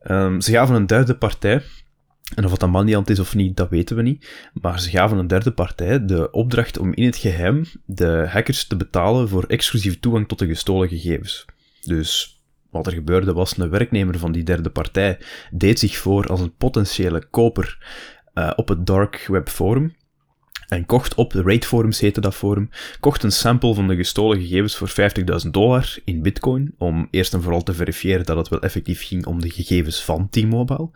[0.07, 1.61] Um, ze gaven een derde partij,
[2.35, 4.49] en of het Mandiant is of niet, dat weten we niet.
[4.53, 8.75] Maar ze gaven een derde partij de opdracht om in het geheim de hackers te
[8.75, 11.45] betalen voor exclusief toegang tot de gestolen gegevens.
[11.83, 15.17] Dus wat er gebeurde was, een werknemer van die derde partij
[15.51, 17.77] deed zich voor als een potentiële koper
[18.33, 19.95] uh, op het dark web forum
[20.73, 24.41] en kocht op, de Raid Forums heette dat forum, kocht een sample van de gestolen
[24.41, 24.89] gegevens voor
[25.45, 29.25] 50.000 dollar in bitcoin, om eerst en vooral te verifiëren dat het wel effectief ging
[29.25, 30.89] om de gegevens van T-Mobile.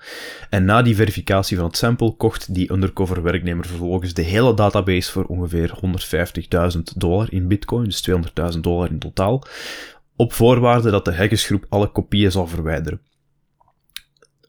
[0.49, 5.11] En na die verificatie van het sample kocht die undercover werknemer vervolgens de hele database
[5.11, 5.79] voor ongeveer
[6.75, 8.09] 150.000 dollar in bitcoin, dus
[8.53, 9.43] 200.000 dollar in totaal,
[10.15, 13.01] op voorwaarde dat de hackersgroep alle kopieën zal verwijderen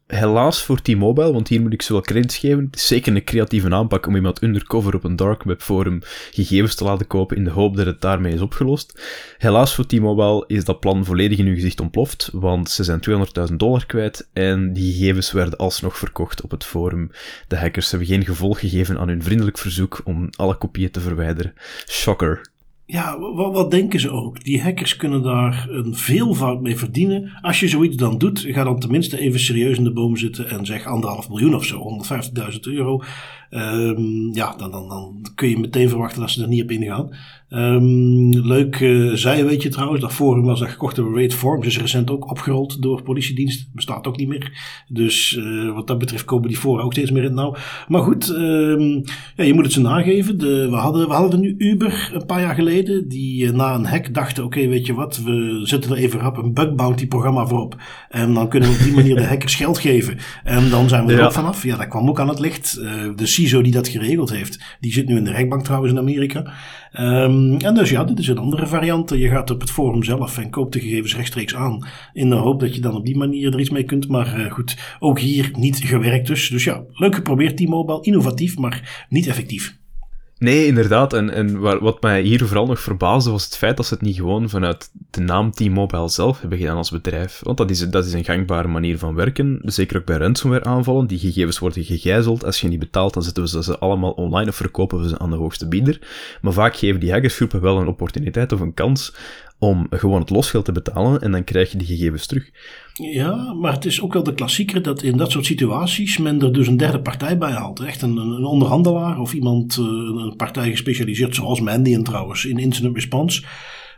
[0.09, 2.65] helaas voor T-Mobile, want hier moet ik ze wel credits geven.
[2.65, 5.99] Het is zeker een creatieve aanpak om iemand undercover op een dark web forum
[6.31, 9.03] gegevens te laten kopen in de hoop dat het daarmee is opgelost.
[9.39, 13.01] Helaas voor T-Mobile is dat plan volledig in hun gezicht ontploft, want ze zijn
[13.51, 17.11] 200.000 dollar kwijt en die gegevens werden alsnog verkocht op het forum.
[17.49, 21.55] De hackers hebben geen gevolg gegeven aan hun vriendelijk verzoek om alle kopieën te verwijderen.
[21.87, 22.41] Shocker
[22.91, 24.45] ja, wat, wat, denken ze ook?
[24.45, 27.39] Die hackers kunnen daar een veelvoud mee verdienen.
[27.41, 30.67] Als je zoiets dan doet, ga dan tenminste even serieus in de boom zitten en
[30.67, 32.03] zeg anderhalf miljoen of zo,
[32.53, 33.03] 150.000 euro.
[33.51, 37.11] Um, ja, dan, dan, dan kun je meteen verwachten dat ze er niet op ingaan.
[37.51, 41.67] Um, leuk uh, zij weet je trouwens, dat forum was dat gekocht door Raid Forms,
[41.67, 44.53] is recent ook opgerold door politiedienst, bestaat ook niet meer.
[44.89, 47.57] Dus uh, wat dat betreft komen die foren ook steeds meer in het nauw.
[47.89, 49.03] Maar goed, um,
[49.37, 50.39] ja, je moet het ze nageven.
[50.39, 53.87] De, we, hadden, we hadden nu Uber een paar jaar geleden, die uh, na een
[53.87, 57.07] hack dachten, oké okay, weet je wat, we zetten er even rap een bug bounty
[57.07, 57.77] programma voor op.
[58.09, 60.19] En dan kunnen we op die manier de hackers geld geven.
[60.45, 61.25] En dan zijn we er ja.
[61.25, 61.65] ook vanaf.
[61.65, 62.81] Ja, dat kwam ook aan het licht.
[63.17, 66.53] de CISO die dat geregeld heeft, die zit nu in de rechtbank trouwens in Amerika.
[67.01, 69.11] Um, en dus ja, dit is een andere variant.
[69.11, 71.87] Je gaat op het forum zelf en koopt de gegevens rechtstreeks aan.
[72.13, 74.09] In de hoop dat je dan op die manier er iets mee kunt.
[74.09, 76.49] Maar uh, goed, ook hier niet gewerkt dus.
[76.49, 78.03] Dus ja, leuk geprobeerd T-Mobile.
[78.03, 79.79] Innovatief, maar niet effectief.
[80.39, 81.13] Nee, inderdaad.
[81.13, 84.17] En, en wat mij hier vooral nog verbaasde was het feit dat ze het niet
[84.17, 87.41] gewoon vanuit de naam T-Mobile zelf hebben gedaan als bedrijf.
[87.43, 89.61] Want dat is, dat is een gangbare manier van werken.
[89.65, 91.07] Zeker ook bij ransomware aanvallen.
[91.07, 92.45] Die gegevens worden gegijzeld.
[92.45, 95.31] Als je niet betaalt, dan zetten we ze allemaal online of verkopen we ze aan
[95.31, 95.99] de hoogste bieder.
[96.43, 99.15] Maar vaak geven die hackersgroepen wel een opportuniteit of een kans
[99.59, 102.51] om gewoon het losgeld te betalen en dan krijg je die gegevens terug.
[102.95, 106.53] Ja, maar het is ook wel de klassieker dat in dat soort situaties men er
[106.53, 107.81] dus een derde partij bij haalt.
[107.81, 112.95] Echt een, een onderhandelaar of iemand, eh, een partij gespecialiseerd zoals Mandiant trouwens in incident
[112.95, 113.43] response.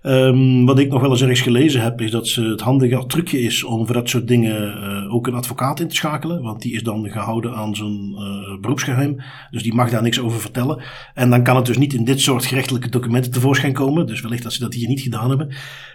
[0.02, 3.40] Um, wat ik nog wel eens ergens gelezen heb, is dat ze het handige trucje
[3.40, 6.42] is om voor dat soort dingen uh, ook een advocaat in te schakelen.
[6.42, 9.16] Want die is dan gehouden aan zijn uh, beroepsgeheim.
[9.50, 10.82] Dus die mag daar niks over vertellen.
[11.14, 14.06] En dan kan het dus niet in dit soort gerechtelijke documenten tevoorschijn komen.
[14.06, 15.48] Dus wellicht dat ze dat hier niet gedaan hebben.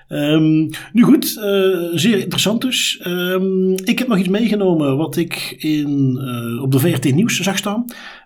[0.10, 3.02] Um, nu goed, uh, zeer interessant dus.
[3.08, 6.20] Um, ik heb nog iets meegenomen wat ik in,
[6.62, 7.86] op de VRT Nieuws zag staan.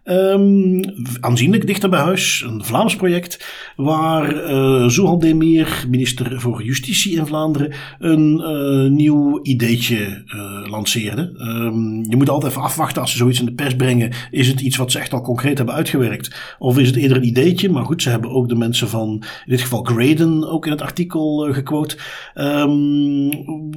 [0.10, 0.82] Um,
[1.20, 3.46] aanzienlijk dichter bij huis, een Vlaams project,
[3.76, 11.22] waar uh, Zohal Demir, minister voor Justitie in Vlaanderen, een uh, nieuw ideetje uh, lanceerde.
[11.38, 14.12] Um, je moet altijd even afwachten als ze zoiets in de pers brengen.
[14.32, 16.56] Is het iets wat ze echt al concreet hebben uitgewerkt?
[16.60, 17.70] Of is het eerder een ideetje?
[17.70, 19.10] Maar goed, ze hebben ook de mensen van,
[19.46, 21.98] in dit geval Graden, ook in het artikel gequote.
[22.36, 23.30] Um,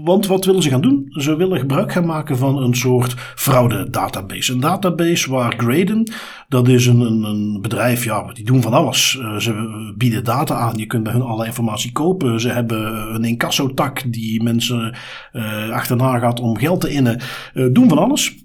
[0.04, 1.06] want wat willen ze gaan doen?
[1.08, 4.52] Ze willen gebruik gaan maken van een soort fraude database.
[4.52, 6.12] Een database waar Graden
[6.48, 9.18] dat is een, een, een, bedrijf, ja, die doen van alles.
[9.20, 10.76] Uh, ze bieden data aan.
[10.76, 12.40] Je kunt bij hun alle informatie kopen.
[12.40, 14.96] Ze hebben een incassotak die mensen
[15.32, 17.20] uh, achterna gaat om geld te innen.
[17.54, 18.40] Uh, doen van alles.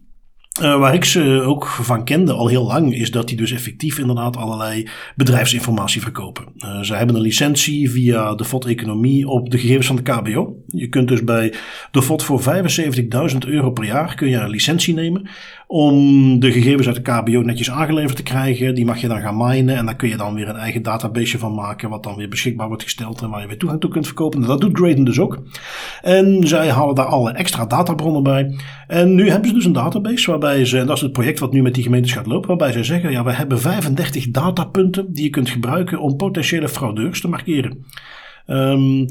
[0.59, 4.37] Waar ik ze ook van kende al heel lang, is dat die dus effectief inderdaad
[4.37, 6.45] allerlei bedrijfsinformatie verkopen.
[6.81, 10.55] Ze hebben een licentie via de FOD Economie op de gegevens van de KBO.
[10.67, 11.53] Je kunt dus bij
[11.91, 12.41] de FOD voor
[13.31, 15.29] 75.000 euro per jaar kun je een licentie nemen
[15.67, 18.75] om de gegevens uit de KBO netjes aangeleverd te krijgen.
[18.75, 21.39] Die mag je dan gaan minen en dan kun je dan weer een eigen database
[21.39, 24.05] van maken, wat dan weer beschikbaar wordt gesteld en waar je weer toegang toe kunt
[24.05, 24.41] verkopen.
[24.41, 25.43] En dat doet Graden dus ook.
[26.01, 28.55] En zij halen daar alle extra databronnen bij.
[28.87, 31.51] En nu hebben ze dus een database waarbij ze, en dat is het project wat
[31.51, 35.23] nu met die gemeentes gaat lopen, waarbij zij zeggen, ja, we hebben 35 datapunten die
[35.23, 37.85] je kunt gebruiken om potentiële fraudeurs te markeren.
[38.45, 39.05] Um,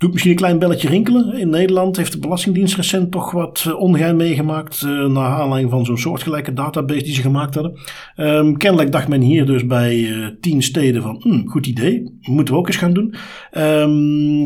[0.00, 1.38] Doet misschien een klein belletje rinkelen.
[1.38, 4.82] In Nederland heeft de Belastingdienst recent toch wat uh, ongein meegemaakt.
[4.86, 7.78] Uh, naar aanleiding van zo'n soortgelijke database die ze gemaakt hadden.
[8.16, 12.54] Um, kennelijk dacht men hier dus bij uh, tien steden van, hm, goed idee, moeten
[12.54, 13.14] we ook eens gaan doen.
[13.58, 14.42] Um,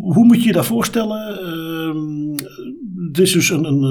[0.00, 1.46] hoe moet je je dat voorstellen?
[1.46, 2.34] Um,
[3.06, 3.82] het is dus een, een,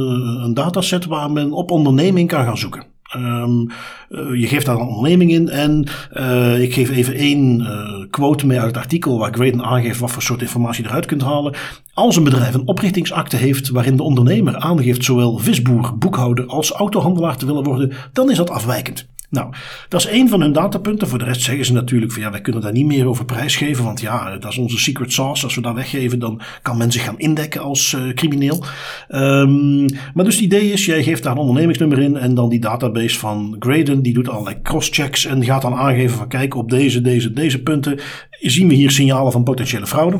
[0.43, 2.90] een dataset waar men op onderneming kan gaan zoeken.
[3.15, 3.67] Um,
[4.09, 8.45] uh, je geeft daar een onderneming in en uh, ik geef even één uh, quote
[8.45, 11.55] mee uit het artikel waar Graydon aangeeft wat voor soort informatie je eruit kunt halen.
[11.93, 17.37] Als een bedrijf een oprichtingsakte heeft waarin de ondernemer aangeeft zowel visboer, boekhouder als autohandelaar
[17.37, 19.09] te willen worden, dan is dat afwijkend.
[19.31, 19.53] Nou,
[19.89, 21.07] dat is één van hun datapunten.
[21.07, 23.83] Voor de rest zeggen ze natuurlijk van ja, wij kunnen daar niet meer over prijsgeven.
[23.83, 25.43] Want ja, dat is onze secret sauce.
[25.43, 28.63] Als we dat weggeven, dan kan men zich gaan indekken als uh, crimineel.
[29.09, 32.17] Um, maar dus het idee is, jij geeft daar een ondernemingsnummer in.
[32.17, 35.25] En dan die database van Graden, die doet allerlei crosschecks.
[35.25, 37.99] En gaat dan aangeven van kijk, op deze, deze, deze punten
[38.39, 40.19] zien we hier signalen van potentiële fraude.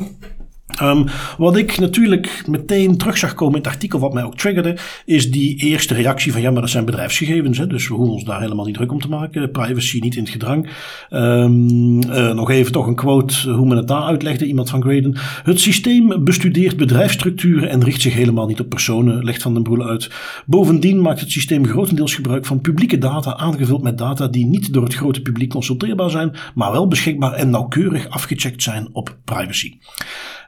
[0.82, 1.04] Um,
[1.38, 5.30] wat ik natuurlijk meteen terug zag komen in het artikel, wat mij ook triggerde, is
[5.30, 8.40] die eerste reactie van ja, maar dat zijn bedrijfsgegevens, hè, dus we hoeven ons daar
[8.40, 9.50] helemaal niet druk om te maken.
[9.50, 10.68] Privacy niet in het gedrang.
[11.10, 15.16] Um, uh, nog even toch een quote hoe men het daar uitlegde, iemand van Graden.
[15.44, 19.84] Het systeem bestudeert bedrijfsstructuren en richt zich helemaal niet op personen, legt Van den Broele
[19.84, 20.10] uit.
[20.46, 24.84] Bovendien maakt het systeem grotendeels gebruik van publieke data, aangevuld met data die niet door
[24.84, 29.78] het grote publiek consulteerbaar zijn, maar wel beschikbaar en nauwkeurig afgecheckt zijn op privacy.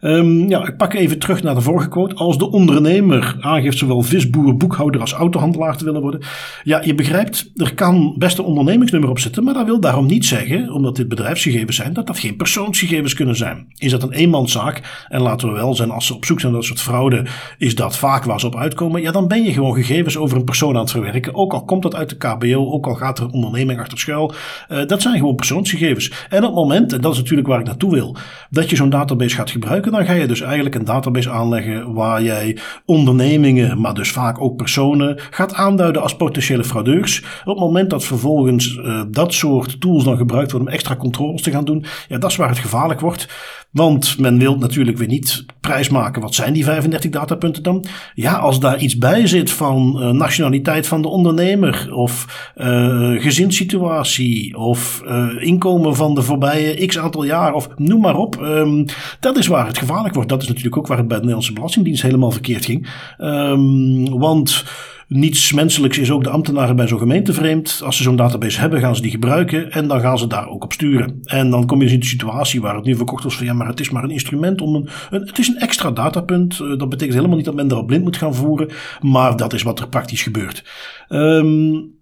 [0.05, 2.15] Um, ja, ik pak even terug naar de vorige quote.
[2.15, 6.21] Als de ondernemer aangeeft zowel visboer, boekhouder als autohandelaar te willen worden.
[6.63, 10.25] Ja, je begrijpt, er kan best een ondernemingsnummer op zitten, maar dat wil daarom niet
[10.25, 13.67] zeggen, omdat dit bedrijfsgegevens zijn, dat dat geen persoonsgegevens kunnen zijn.
[13.75, 16.61] Is dat een eenmanszaak, en laten we wel zijn, als ze op zoek zijn naar
[16.61, 17.27] dat soort fraude,
[17.59, 20.45] is dat vaak waar ze op uitkomen, ja, dan ben je gewoon gegevens over een
[20.45, 21.35] persoon aan het verwerken.
[21.35, 24.35] Ook al komt dat uit de KBO, ook al gaat er een onderneming achter schuil.
[24.69, 26.13] Uh, dat zijn gewoon persoonsgegevens.
[26.29, 28.17] En op het moment, en dat is natuurlijk waar ik naartoe wil,
[28.51, 32.23] dat je zo'n database gaat gebruiken, dan ga je dus eigenlijk een database aanleggen waar
[32.23, 37.25] jij ondernemingen, maar dus vaak ook personen, gaat aanduiden als potentiële fraudeurs.
[37.45, 41.43] Op het moment dat vervolgens uh, dat soort tools dan gebruikt worden om extra controles
[41.43, 43.29] te gaan doen, ja, dat is waar het gevaarlijk wordt.
[43.75, 46.23] Want men wil natuurlijk weer niet prijsmaken.
[46.23, 47.85] Wat zijn die 35 datapunten dan?
[48.15, 54.57] Ja, als daar iets bij zit van uh, nationaliteit van de ondernemer, of uh, gezinssituatie,
[54.59, 58.41] of uh, inkomen van de voorbije x aantal jaar, of noem maar op.
[58.41, 58.85] Um,
[59.21, 60.29] dat is waar het gevaarlijk wordt.
[60.29, 62.89] Dat is natuurlijk ook waar het bij de Nederlandse Belastingdienst helemaal verkeerd ging.
[63.19, 64.65] Um, want
[65.09, 67.81] niets menselijks is ook de ambtenaren bij zo'n gemeente vreemd.
[67.85, 70.65] Als ze zo'n database hebben, gaan ze die gebruiken en dan gaan ze daar ook
[70.65, 71.21] op sturen.
[71.25, 73.53] En dan kom je dus in de situatie waar het nu verkocht wordt van ja,
[73.53, 76.59] maar het is maar een instrument om een, het is een extra datapunt.
[76.59, 78.69] Dat betekent helemaal niet dat men daarop blind moet gaan voeren,
[79.01, 80.65] maar dat is wat er praktisch gebeurt.
[81.09, 81.93] Um,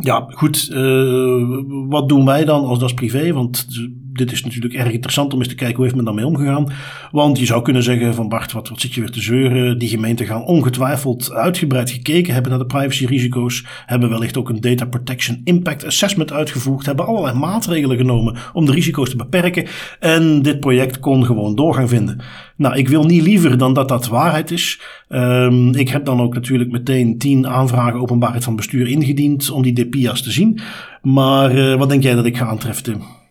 [0.00, 0.68] ja, goed.
[0.72, 3.32] Uh, wat doen wij dan als dat is privé?
[3.32, 3.66] Want
[4.14, 6.72] dit is natuurlijk erg interessant om eens te kijken hoe heeft men daarmee omgegaan.
[7.10, 9.78] Want je zou kunnen zeggen van Bart, wat, wat zit je weer te zeuren?
[9.78, 14.84] Die gemeenten gaan ongetwijfeld uitgebreid gekeken hebben naar de privacyrisico's, hebben wellicht ook een data
[14.84, 19.66] protection impact assessment uitgevoerd, hebben allerlei maatregelen genomen om de risico's te beperken.
[20.00, 22.20] En dit project kon gewoon doorgang vinden.
[22.56, 24.80] Nou, ik wil niet liever dan dat dat waarheid is.
[25.08, 29.72] Um, ik heb dan ook natuurlijk meteen tien aanvragen openbaarheid van bestuur ingediend om die
[29.72, 30.60] DPIA's te zien.
[31.02, 33.22] Maar uh, wat denk jij dat ik ga aantreffen?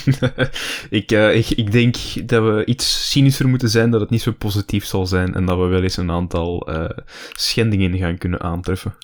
[0.90, 1.96] ik, uh, ik, ik denk
[2.28, 5.58] dat we iets cynischer moeten zijn, dat het niet zo positief zal zijn en dat
[5.58, 6.84] we wel eens een aantal uh,
[7.32, 8.94] schendingen gaan kunnen aantreffen.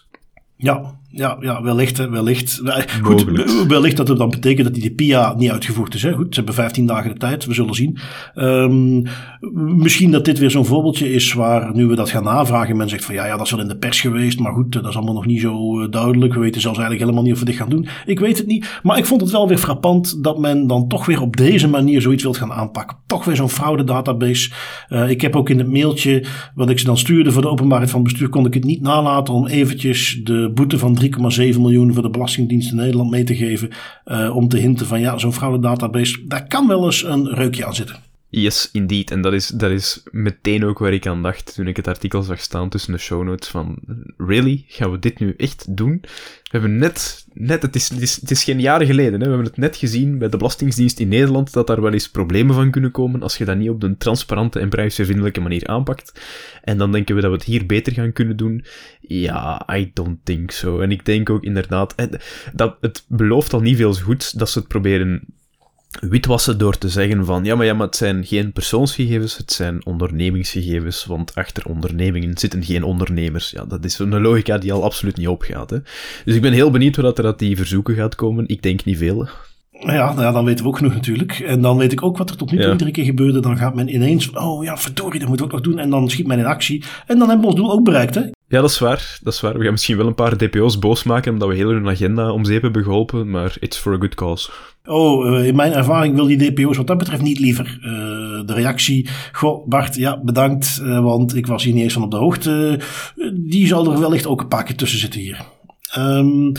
[0.56, 2.08] Ja, ja, ja, wellicht.
[2.08, 2.60] wellicht.
[3.02, 3.24] Goed,
[3.68, 6.02] wellicht dat het dan betekent dat die PIA niet uitgevoerd is.
[6.02, 6.12] Hè.
[6.12, 7.98] Goed, ze hebben 15 dagen de tijd, we zullen zien.
[8.34, 9.02] Um,
[9.78, 13.04] misschien dat dit weer zo'n voorbeeldje is waar nu we dat gaan navragen, men zegt
[13.04, 15.14] van ja, ja, dat is wel in de pers geweest, maar goed, dat is allemaal
[15.14, 16.34] nog niet zo eh, duidelijk.
[16.34, 17.88] We weten zelfs eigenlijk helemaal niet of we dit gaan doen.
[18.06, 21.06] Ik weet het niet, maar ik vond het wel weer frappant dat men dan toch
[21.06, 22.96] weer op deze manier zoiets wilt gaan aanpakken.
[23.06, 24.52] Toch weer zo'n fraude database.
[24.88, 27.90] Uh, ik heb ook in het mailtje wat ik ze dan stuurde voor de openbaarheid
[27.90, 32.02] van bestuur, kon ik het niet nalaten om eventjes de boete van 3,7 miljoen voor
[32.02, 33.70] de Belastingdienst in Nederland mee te geven.
[34.06, 37.74] Uh, om te hinten van ja, zo'n fraude-database, daar kan wel eens een reukje aan
[37.74, 38.07] zitten.
[38.30, 39.10] Yes, indeed.
[39.10, 42.22] En dat is, dat is meteen ook waar ik aan dacht toen ik het artikel
[42.22, 43.78] zag staan tussen de show notes van
[44.16, 44.64] really?
[44.68, 45.98] Gaan we dit nu echt doen?
[46.02, 49.18] We hebben net, net het, is, het, is, het is geen jaren geleden, hè?
[49.18, 52.54] we hebben het net gezien bij de Belastingdienst in Nederland dat daar wel eens problemen
[52.54, 56.20] van kunnen komen als je dat niet op een transparante en privacyvriendelijke manier aanpakt.
[56.62, 58.64] En dan denken we dat we het hier beter gaan kunnen doen.
[59.00, 60.80] Ja, I don't think so.
[60.80, 61.94] En ik denk ook inderdaad,
[62.54, 65.22] dat het belooft al niet veel goeds dat ze het proberen
[65.90, 69.86] witwassen door te zeggen van ja, maar ja, maar het zijn geen persoonsgegevens, het zijn
[69.86, 73.50] ondernemingsgegevens, want achter ondernemingen zitten geen ondernemers.
[73.50, 75.70] Ja, dat is een logica die al absoluut niet opgaat.
[75.70, 75.78] Hè.
[76.24, 78.48] Dus ik ben heel benieuwd hoe dat er dat die verzoeken gaat komen.
[78.48, 79.28] Ik denk niet veel.
[79.70, 81.38] Ja, nou ja, dan weten we ook genoeg natuurlijk.
[81.38, 82.72] En dan weet ik ook wat er tot nu toe ja.
[82.72, 83.40] iedere keer gebeurde.
[83.40, 85.78] Dan gaat men ineens oh ja, verdorie, dat moeten we ook nog doen.
[85.82, 86.84] En dan schiet men in actie.
[87.06, 88.20] En dan hebben we ons doel ook bereikt, hè.
[88.48, 89.18] Ja, dat is waar.
[89.22, 89.58] Dat is waar.
[89.58, 92.44] We gaan misschien wel een paar DPO's boos maken omdat we heel hun agenda om
[92.44, 94.50] zeep hebben geholpen, maar it's for a good cause.
[94.88, 97.78] Oh, in mijn ervaring wil die DPO's wat dat betreft niet liever.
[97.80, 97.88] Uh,
[98.46, 102.10] de reactie, goh Bart, ja bedankt, uh, want ik was hier niet eens van op
[102.10, 102.80] de hoogte.
[103.34, 105.44] die zal er wellicht ook een paar keer tussen zitten hier.
[105.98, 106.52] Um,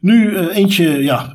[0.00, 1.32] nu eentje, ja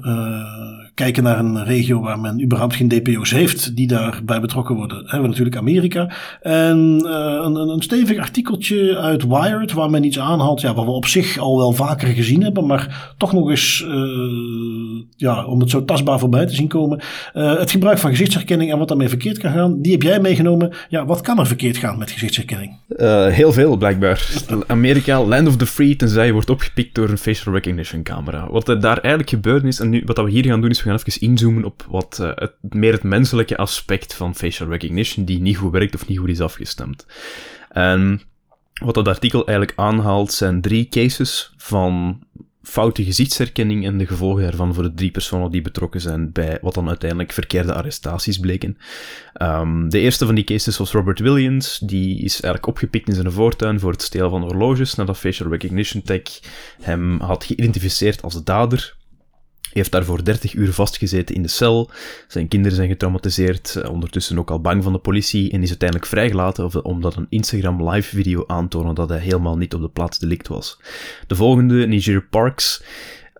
[0.98, 5.22] kijken naar een regio waar men überhaupt geen DPO's heeft, die daarbij betrokken worden, hebben
[5.22, 6.10] we natuurlijk Amerika.
[6.42, 7.12] En uh,
[7.44, 11.38] een, een, stevig artikeltje uit Wired, waar men iets aanhaalt, ja, wat we op zich
[11.38, 16.20] al wel vaker gezien hebben, maar toch nog eens, uh, ja, om het zo tastbaar
[16.20, 17.02] voorbij te zien komen.
[17.34, 20.74] Uh, het gebruik van gezichtsherkenning en wat daarmee verkeerd kan gaan, die heb jij meegenomen.
[20.90, 22.76] Ja, wat kan er verkeerd gaan met gezichtsherkenning?
[23.32, 24.30] heel veel, blijkbaar.
[24.68, 28.48] Amerika, land of the free, tenzij je wordt opgepikt door een facial recognition camera.
[28.52, 31.00] Wat er daar eigenlijk gebeurd is, en nu, wat we hier gaan doen, is gaan
[31.06, 35.58] even inzoomen op wat uh, het, meer het menselijke aspect van facial recognition, die niet
[35.58, 37.06] goed werkt of niet goed is afgestemd.
[37.70, 38.22] En
[38.74, 42.22] wat dat artikel eigenlijk aanhaalt, zijn drie cases van
[42.68, 46.74] foute gezichtsherkenning en de gevolgen daarvan voor de drie personen die betrokken zijn bij wat
[46.74, 48.78] dan uiteindelijk verkeerde arrestaties bleken.
[49.42, 51.80] Um, de eerste van die cases was Robert Williams.
[51.80, 56.02] Die is eigenlijk opgepikt in zijn voortuin voor het stelen van horloges nadat facial recognition
[56.02, 56.22] tech
[56.82, 58.97] hem had geïdentificeerd als de dader
[59.74, 61.90] heeft daarvoor 30 uur vastgezeten in de cel.
[62.28, 66.10] Zijn kinderen zijn getraumatiseerd, eh, ondertussen ook al bang van de politie en is uiteindelijk
[66.10, 70.48] vrijgelaten omdat een Instagram live video aantoonde dat hij helemaal niet op de plaats delict
[70.48, 70.80] was.
[71.28, 72.84] De volgende, Niger Parks,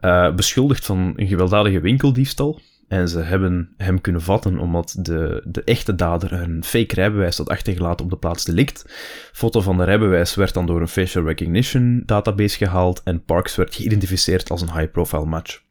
[0.02, 2.60] uh, beschuldigd van een gewelddadige winkeldiefstal.
[2.88, 7.50] En ze hebben hem kunnen vatten omdat de, de echte dader een fake rijbewijs had
[7.50, 8.86] achtergelaten op de plaats delict.
[9.34, 13.76] Foto van de rijbewijs werd dan door een facial recognition database gehaald en Parks werd
[13.76, 15.66] geïdentificeerd als een high-profile match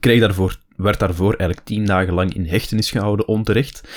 [0.00, 3.88] kreeg daarvoor, werd daarvoor eigenlijk tien dagen lang in hechtenis gehouden, onterecht.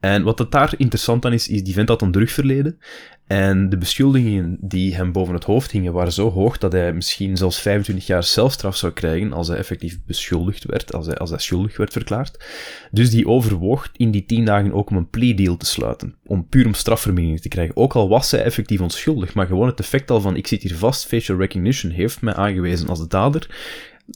[0.00, 2.78] En wat het daar interessant aan is, is die vent had een drugverleden.
[3.26, 7.36] En de beschuldigingen die hem boven het hoofd hingen waren zo hoog dat hij misschien
[7.36, 11.38] zelfs 25 jaar zelfstraf zou krijgen als hij effectief beschuldigd werd, als hij, als hij
[11.38, 12.44] schuldig werd verklaard.
[12.90, 16.14] Dus die overwoog in die 10 dagen ook om een plea deal te sluiten.
[16.26, 17.76] Om puur om strafvermindering te krijgen.
[17.76, 20.76] Ook al was hij effectief onschuldig, maar gewoon het effect al van ik zit hier
[20.76, 23.46] vast, facial recognition heeft mij aangewezen als de dader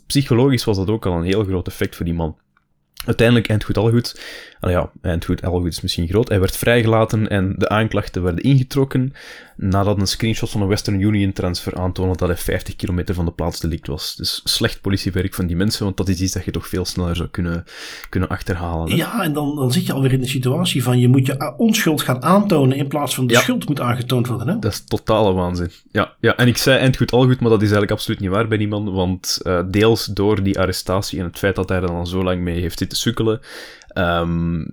[0.06, 2.36] psychologisch was dat ook al een heel groot effect voor die man.
[3.04, 4.20] Uiteindelijk, eind goed al goed,
[4.60, 8.44] ja, eind goed al goed is misschien groot, hij werd vrijgelaten en de aanklachten werden
[8.44, 9.12] ingetrokken
[9.56, 13.30] nadat een screenshot van een Western Union transfer aantoonde dat hij 50 kilometer van de
[13.32, 14.14] plaats delict was.
[14.16, 17.16] Dus slecht politiewerk van die mensen, want dat is iets dat je toch veel sneller
[17.16, 17.64] zou kunnen,
[18.08, 18.90] kunnen achterhalen.
[18.90, 18.96] Hè?
[18.96, 22.02] Ja, en dan, dan zit je alweer in de situatie van je moet je onschuld
[22.02, 24.48] gaan aantonen in plaats van de schuld moet aangetoond worden.
[24.48, 24.58] Hè?
[24.58, 25.70] Dat is totale waanzin.
[25.90, 28.30] Ja, ja, en ik zei eind goed al goed, maar dat is eigenlijk absoluut niet
[28.30, 31.80] waar bij die man, want uh, deels door die arrestatie en het feit dat hij
[31.80, 33.40] er dan zo lang mee heeft zitten sukkelen.
[33.88, 34.64] Ehm,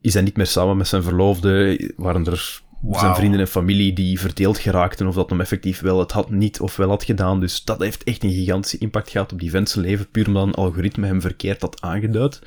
[0.00, 1.92] is hij niet meer samen met zijn verloofde?
[1.96, 6.12] Waren er zijn vrienden en familie die verdeeld geraakten of dat hem effectief wel het
[6.12, 7.40] had niet of wel had gedaan.
[7.40, 10.54] Dus dat heeft echt een gigantische impact gehad op die vent leven, puur omdat een
[10.54, 12.40] algoritme hem verkeerd had aangeduid.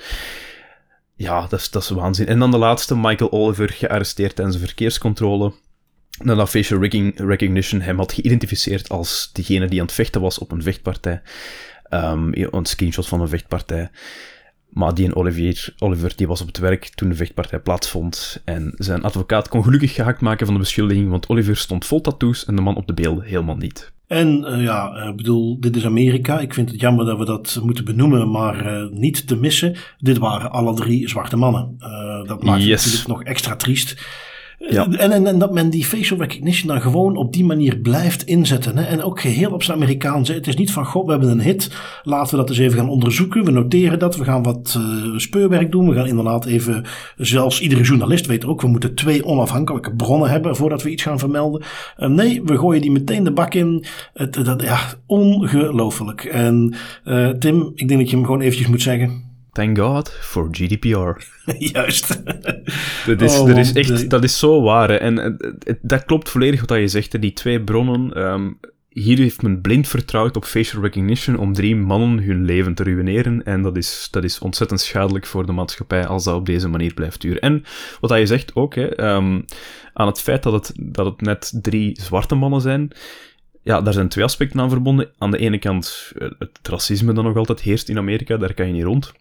[1.16, 2.28] Ja, dat is, dat is waanzin.
[2.28, 5.54] En dan de laatste, Michael Oliver, gearresteerd tijdens een verkeerscontrole.
[6.24, 6.80] Nadat facial
[7.16, 11.22] recognition hem had geïdentificeerd als degene die aan het vechten was op een vechtpartij.
[11.90, 13.90] Um, een screenshot van een vechtpartij.
[14.76, 18.42] Maar die en Olivier, Oliver die was op het werk toen de vechtpartij plaatsvond.
[18.46, 22.46] En zijn advocaat kon gelukkig gehakt maken van de beschuldiging, want Oliver stond vol tattoos
[22.46, 23.94] en de man op de beelden helemaal niet.
[24.08, 26.40] En uh, ja, ik bedoel, dit is Amerika.
[26.40, 29.76] Ik vind het jammer dat we dat moeten benoemen, maar uh, niet te missen.
[29.98, 31.76] Dit waren alle drie zwarte mannen.
[32.28, 32.84] Dat maakt yes.
[32.84, 34.06] het natuurlijk nog extra triest.
[34.58, 34.88] Ja.
[34.92, 38.78] En, en, en, dat men die facial recognition dan gewoon op die manier blijft inzetten.
[38.78, 38.84] Hè?
[38.84, 40.30] En ook geheel op zijn Amerikaans.
[40.30, 41.72] Het is niet van, god, we hebben een hit.
[42.04, 43.46] Laten we dat eens even gaan onderzoeken.
[43.46, 44.16] We noteren dat.
[44.16, 45.90] We gaan wat uh, speurwerk doen.
[45.90, 46.86] We gaan inderdaad even,
[47.18, 51.20] zelfs iedere journalist weet ook, we moeten twee onafhankelijke bronnen hebben voordat we iets gaan
[51.20, 51.64] vermelden.
[51.98, 53.86] Uh, nee, we gooien die meteen de bak in.
[54.14, 56.24] Het, dat, ja, ongelooflijk.
[56.24, 56.76] En
[57.06, 59.25] uh, Tim, ik denk dat je hem gewoon eventjes moet zeggen.
[59.56, 61.24] Thank God for GDPR.
[61.74, 62.24] Juist.
[63.06, 64.90] dat, is, oh, dat, is echt, dat is zo waar.
[64.90, 64.96] Hè.
[64.96, 67.14] En het, dat klopt volledig wat je zegt.
[67.14, 67.20] Hè.
[67.20, 68.22] Die twee bronnen.
[68.22, 72.84] Um, hier heeft men blind vertrouwd op facial recognition om drie mannen hun leven te
[72.84, 73.44] ruïneren.
[73.44, 76.94] En dat is, dat is ontzettend schadelijk voor de maatschappij als dat op deze manier
[76.94, 77.42] blijft duren.
[77.42, 77.64] En
[78.00, 79.46] wat je zegt ook, hè, um,
[79.94, 82.92] aan het feit dat het, dat het net drie zwarte mannen zijn.
[83.62, 85.10] Ja, daar zijn twee aspecten aan verbonden.
[85.18, 88.74] Aan de ene kant het racisme dat nog altijd heerst in Amerika, daar kan je
[88.74, 89.14] niet rond.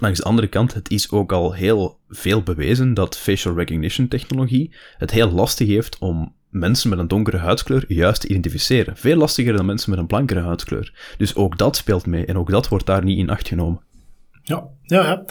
[0.00, 4.74] Langs de andere kant, het is ook al heel veel bewezen dat facial recognition technologie
[4.98, 8.96] het heel lastig heeft om mensen met een donkere huidskleur juist te identificeren.
[8.96, 11.14] Veel lastiger dan mensen met een blankere huidskleur.
[11.18, 13.80] Dus ook dat speelt mee en ook dat wordt daar niet in acht genomen.
[14.42, 15.24] Ja, ja, ja.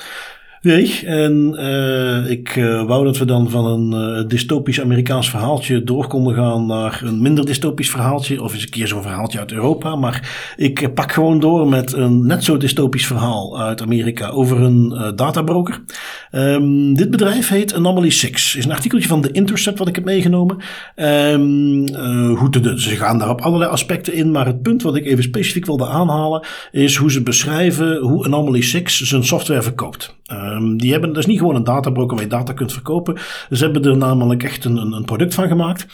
[0.61, 5.83] Nee, en uh, ik uh, wou dat we dan van een uh, dystopisch Amerikaans verhaaltje
[5.83, 8.43] door konden gaan naar een minder dystopisch verhaaltje.
[8.43, 9.95] Of eens een keer zo'n verhaaltje uit Europa.
[9.95, 15.13] Maar ik pak gewoon door met een net zo dystopisch verhaal uit Amerika over een
[15.15, 15.83] databroker.
[16.31, 18.55] Um, dit bedrijf heet Anomaly 6.
[18.55, 20.57] Is een artikeltje van The Intercept wat ik heb meegenomen.
[20.95, 21.87] Um,
[22.35, 24.31] hoe te, ze gaan daar op allerlei aspecten in.
[24.31, 28.61] Maar het punt wat ik even specifiek wilde aanhalen is hoe ze beschrijven hoe Anomaly
[28.61, 30.16] 6 zijn software verkoopt.
[30.33, 33.17] Um, die hebben dus niet gewoon een databroker waar je data kunt verkopen.
[33.51, 35.87] Ze hebben er namelijk echt een, een product van gemaakt.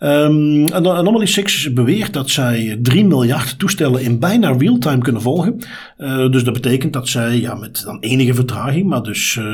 [0.00, 5.58] Um, Anomaly 6 beweert dat zij 3 miljard toestellen in bijna real-time kunnen volgen.
[5.98, 9.44] Uh, dus dat betekent dat zij ja, met dan enige vertraging, maar dus uh,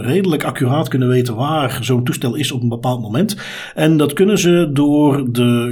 [0.00, 3.36] redelijk accuraat kunnen weten waar zo'n toestel is op een bepaald moment.
[3.74, 5.70] En dat kunnen ze door de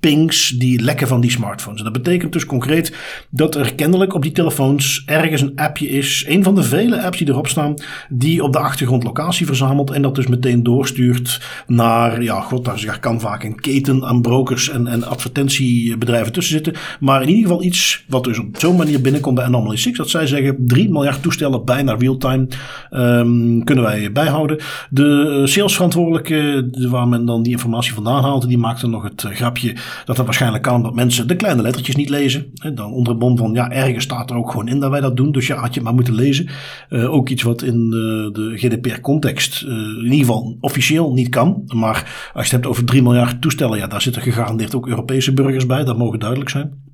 [0.00, 1.78] GPS-pings die lekken van die smartphones.
[1.78, 2.96] En dat betekent dus concreet
[3.30, 6.24] dat er kennelijk op die telefoons ergens een appje is.
[6.28, 7.74] Een van de vele apps die erop staan,
[8.08, 12.98] die op de achtergrond locatie verzamelt en dat dus meteen doorstuurt naar, ja, god, daar
[13.00, 16.74] kan vaak een keten aan brokers en, en advertentiebedrijven tussen zitten.
[17.00, 20.10] Maar in ieder geval iets wat dus op zo'n manier binnenkomt bij Anomaly 6, dat
[20.10, 22.48] zij zeggen 3 miljard toestellen bijna real-time
[22.90, 24.58] um, kunnen wij bijhouden.
[24.90, 29.74] De salesverantwoordelijke, waar men dan die informatie vandaan haalde, die maakte nog het grapje
[30.04, 32.50] dat dat waarschijnlijk kan dat mensen de kleine lettertjes niet lezen.
[32.62, 35.00] En dan onder het bom van, ja, ergens staat er ook gewoon in dat wij
[35.00, 36.48] dat doen, dus ja, had je maar moeten lezen.
[36.90, 41.62] Uh, ook iets wat in de, de GDPR-context uh, in ieder geval officieel niet kan.
[41.66, 45.32] Maar als je het hebt over 3 miljard toestellen, ja, daar zitten gegarandeerd ook Europese
[45.32, 45.84] burgers bij.
[45.84, 46.89] Dat mogen duidelijk zijn.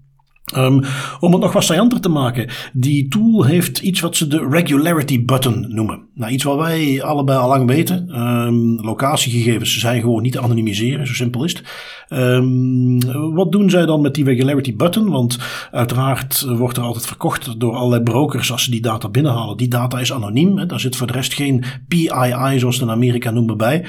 [0.55, 0.83] Um,
[1.21, 5.25] om het nog wat saillanter te maken, die tool heeft iets wat ze de regularity
[5.25, 6.01] button noemen.
[6.15, 8.21] Nou, iets wat wij allebei al lang weten.
[8.21, 11.63] Um, locatiegegevens zijn gewoon niet te anonimiseren, zo simpel is het.
[12.19, 15.11] Um, wat doen zij dan met die regularity button?
[15.11, 15.39] Want
[15.71, 19.57] uiteraard wordt er altijd verkocht door allerlei brokers als ze die data binnenhalen.
[19.57, 20.67] Die data is anoniem, hè.
[20.67, 23.85] daar zit voor de rest geen PII, zoals ze in Amerika noemen, bij.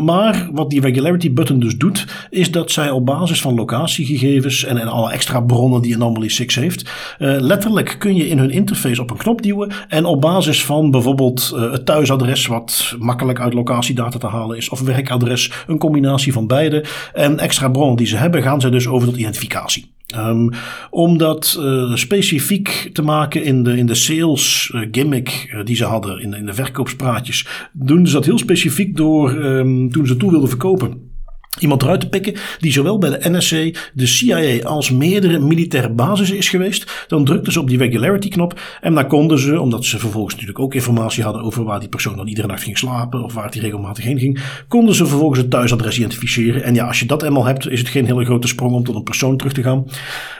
[0.00, 4.78] maar wat die regularity button dus doet, is dat zij op basis van locatiegegevens en,
[4.78, 6.90] en alle extra bronnen die Anomaly 6 heeft.
[7.18, 10.90] Uh, letterlijk kun je in hun interface op een knop duwen en op basis van
[10.90, 16.32] bijvoorbeeld uh, het thuisadres, wat makkelijk uit locatiedata te halen is, of werkadres, een combinatie
[16.32, 19.96] van beide en extra bronnen die ze hebben, gaan ze dus over tot identificatie.
[20.16, 20.50] Um,
[20.90, 26.20] om dat uh, specifiek te maken in de, in de sales gimmick die ze hadden,
[26.20, 30.48] in, in de verkoopspraatjes, doen ze dat heel specifiek door, um, toen ze toe wilden
[30.48, 31.07] verkopen
[31.58, 36.36] iemand eruit te pikken die zowel bij de NSC, de CIA als meerdere militaire basissen
[36.36, 37.04] is geweest.
[37.08, 40.60] Dan drukten ze op die regularity knop en dan konden ze, omdat ze vervolgens natuurlijk
[40.60, 43.60] ook informatie hadden over waar die persoon dan iedere nacht ging slapen of waar die
[43.60, 46.62] regelmatig heen ging, konden ze vervolgens het thuisadres identificeren.
[46.62, 48.94] En ja, als je dat eenmaal hebt, is het geen hele grote sprong om tot
[48.94, 49.86] een persoon terug te gaan.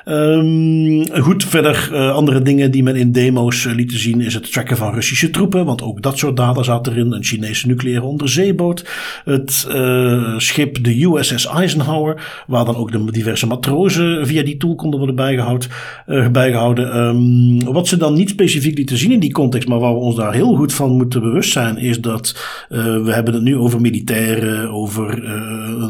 [0.04, 4.52] Um, goed, verder uh, andere dingen die men in demo's uh, liet zien is het
[4.52, 7.12] tracken van Russische troepen, want ook dat soort data zat erin.
[7.12, 8.84] Een Chinese nucleaire onderzeeboot,
[9.24, 14.74] het uh, schip de USS Eisenhower, waar dan ook de diverse matrozen via die tool
[14.74, 15.68] konden worden bijgehouden.
[16.06, 16.96] Uh, bijgehouden.
[16.96, 20.16] Um, wat ze dan niet specifiek lieten zien in die context, maar waar we ons
[20.16, 22.36] daar heel goed van moeten bewust zijn, is dat
[22.68, 25.30] uh, we hebben het nu over militairen, over uh,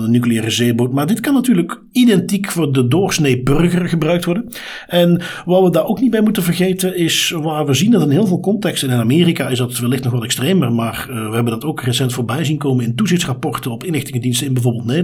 [0.03, 4.49] een nucleaire zeeboot, maar dit kan natuurlijk identiek voor de doorsnee burger gebruikt worden.
[4.87, 8.11] En wat we daar ook niet bij moeten vergeten is waar we zien dat in
[8.11, 11.65] heel veel contexten, in Amerika is dat wellicht nog wat extremer, maar we hebben dat
[11.65, 14.98] ook recent voorbij zien komen in toezichtsrapporten op inlichtingendiensten in bijvoorbeeld Nederland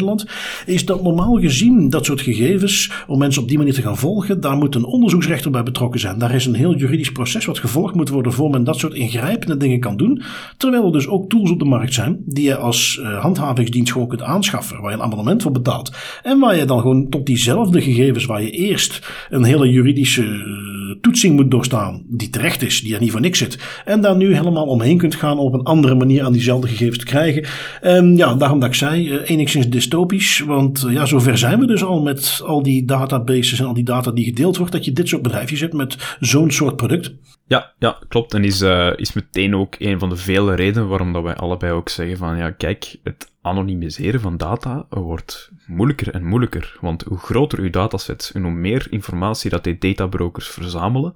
[0.67, 4.41] is dat normaal gezien dat soort gegevens, om mensen op die manier te gaan volgen,
[4.41, 6.19] daar moet een onderzoeksrechter bij betrokken zijn.
[6.19, 9.57] Daar is een heel juridisch proces wat gevolgd moet worden voor men dat soort ingrijpende
[9.57, 10.23] dingen kan doen.
[10.57, 14.09] Terwijl er dus ook tools op de markt zijn die je als uh, handhavingsdienst gewoon
[14.09, 15.93] kunt aanschaffen, waar je een abonnement voor betaalt.
[16.23, 21.01] En waar je dan gewoon tot diezelfde gegevens, waar je eerst een hele juridische uh,
[21.01, 24.35] toetsing moet doorstaan, die terecht is, die er niet voor niks zit, en daar nu
[24.35, 27.45] helemaal omheen kunt gaan om op een andere manier aan diezelfde gegevens te krijgen.
[27.81, 31.85] En ja, daarom dat ik zei, uh, enigszins dystopisch, want ja, zover zijn we dus
[31.85, 35.09] al met al die databases en al die data die gedeeld wordt, dat je dit
[35.09, 37.15] soort bedrijfjes hebt met zo'n soort product.
[37.47, 38.35] Ja, ja, klopt.
[38.35, 41.73] En is, uh, is meteen ook een van de vele redenen waarom dat wij allebei
[41.73, 46.77] ook zeggen van, ja, kijk, het anonimiseren van data wordt moeilijker en moeilijker.
[46.81, 51.15] Want hoe groter uw dataset en hoe meer informatie dat die databrokers verzamelen,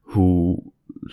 [0.00, 0.62] hoe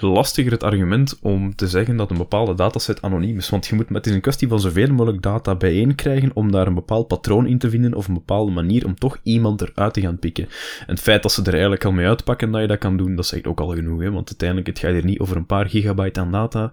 [0.02, 3.50] lastiger het argument om te zeggen dat een bepaalde dataset anoniem is.
[3.50, 6.68] Want je moet, het is een kwestie van zoveel mogelijk data bijeen krijgen om daar
[6.68, 10.02] een bepaald patroon in te vinden of een bepaalde manier om toch iemand eruit te
[10.02, 10.44] gaan pikken.
[10.80, 13.16] En het feit dat ze er eigenlijk al mee uitpakken dat je dat kan doen,
[13.16, 14.02] dat zegt ook al genoeg.
[14.02, 14.12] Hè?
[14.12, 16.72] Want uiteindelijk, het gaat hier niet over een paar gigabyte aan data.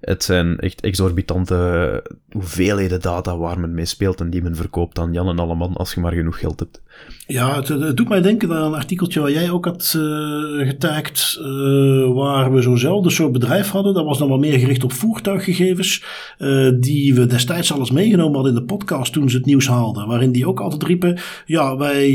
[0.00, 5.12] Het zijn echt exorbitante hoeveelheden data waar men mee speelt en die men verkoopt aan
[5.12, 6.82] Jan en Alleman als je maar genoeg geld hebt.
[7.26, 12.12] Ja, het, doet mij denken aan een artikeltje waar jij ook had uh, getagd, uh,
[12.14, 13.94] waar we zo'nzelfde soort bedrijf hadden.
[13.94, 16.04] Dat was dan wel meer gericht op voertuiggegevens,
[16.38, 20.06] uh, die we destijds alles meegenomen hadden in de podcast toen ze het nieuws haalden.
[20.06, 22.10] Waarin die ook altijd riepen, ja, wij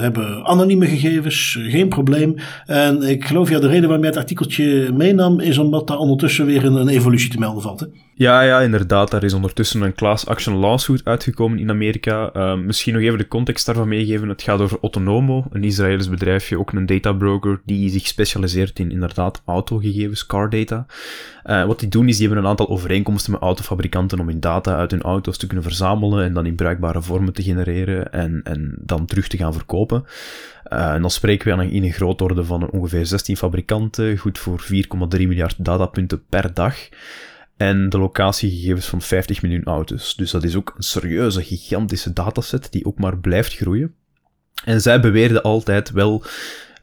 [0.00, 2.34] hebben anonieme gegevens, geen probleem.
[2.66, 6.46] En ik geloof, ja, de reden waarom jij het artikeltje meenam, is omdat daar ondertussen
[6.46, 7.88] weer een, een evolutie te melden valt.
[8.18, 9.10] Ja, ja, inderdaad.
[9.10, 12.30] Daar is ondertussen een class action lawsuit uitgekomen in Amerika.
[12.36, 14.28] Uh, misschien nog even de context daarvan meegeven.
[14.28, 19.42] Het gaat over Autonomo, een Israëlisch bedrijfje, ook een databroker die zich specialiseert in inderdaad
[19.44, 20.86] autogegevens, car data.
[21.44, 24.76] Uh, wat die doen is, die hebben een aantal overeenkomsten met autofabrikanten om hun data
[24.76, 28.74] uit hun auto's te kunnen verzamelen en dan in bruikbare vormen te genereren en, en
[28.78, 30.04] dan terug te gaan verkopen.
[30.72, 34.68] Uh, en dan spreken we in een grootorde van ongeveer 16 fabrikanten, goed voor 4,3
[35.08, 36.76] miljard datapunten per dag
[37.58, 40.16] en de locatiegegevens van 50 miljoen auto's.
[40.16, 43.94] Dus dat is ook een serieuze, gigantische dataset die ook maar blijft groeien.
[44.64, 46.24] En zij beweerden altijd wel,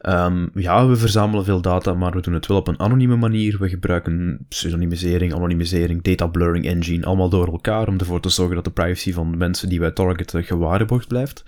[0.02, 3.58] um, ja, we verzamelen veel data, maar we doen het wel op een anonieme manier.
[3.58, 8.64] We gebruiken pseudonymisering, anonimisering, data blurring engine, allemaal door elkaar om ervoor te zorgen dat
[8.64, 11.44] de privacy van de mensen die wij targeten gewaarborgd blijft.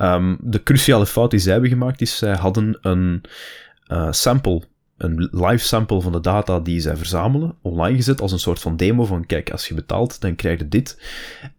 [0.00, 3.22] Um, de cruciale fout die zij hebben gemaakt is, zij hadden een
[3.92, 4.62] uh, sample
[4.98, 8.76] een live sample van de data die zij verzamelen, online gezet als een soort van
[8.76, 11.02] demo van kijk, als je betaalt, dan krijg je dit.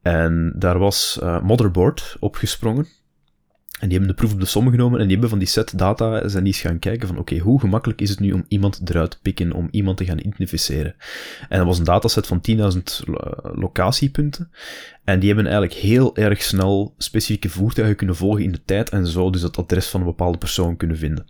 [0.02, 2.88] En daar was uh, Motherboard opgesprongen.
[3.80, 5.78] En die hebben de proef op de som genomen en die hebben van die set
[5.78, 8.82] data zijn die eens gaan kijken van oké, hoe gemakkelijk is het nu om iemand
[8.90, 10.96] eruit te pikken, om iemand te gaan identificeren.
[11.50, 12.58] En dat was een dataset van 10.000
[13.54, 14.52] locatiepunten.
[15.04, 19.08] En die hebben eigenlijk heel erg snel specifieke voertuigen kunnen volgen in de tijd en
[19.08, 21.26] zo dus het adres van een bepaalde persoon kunnen vinden.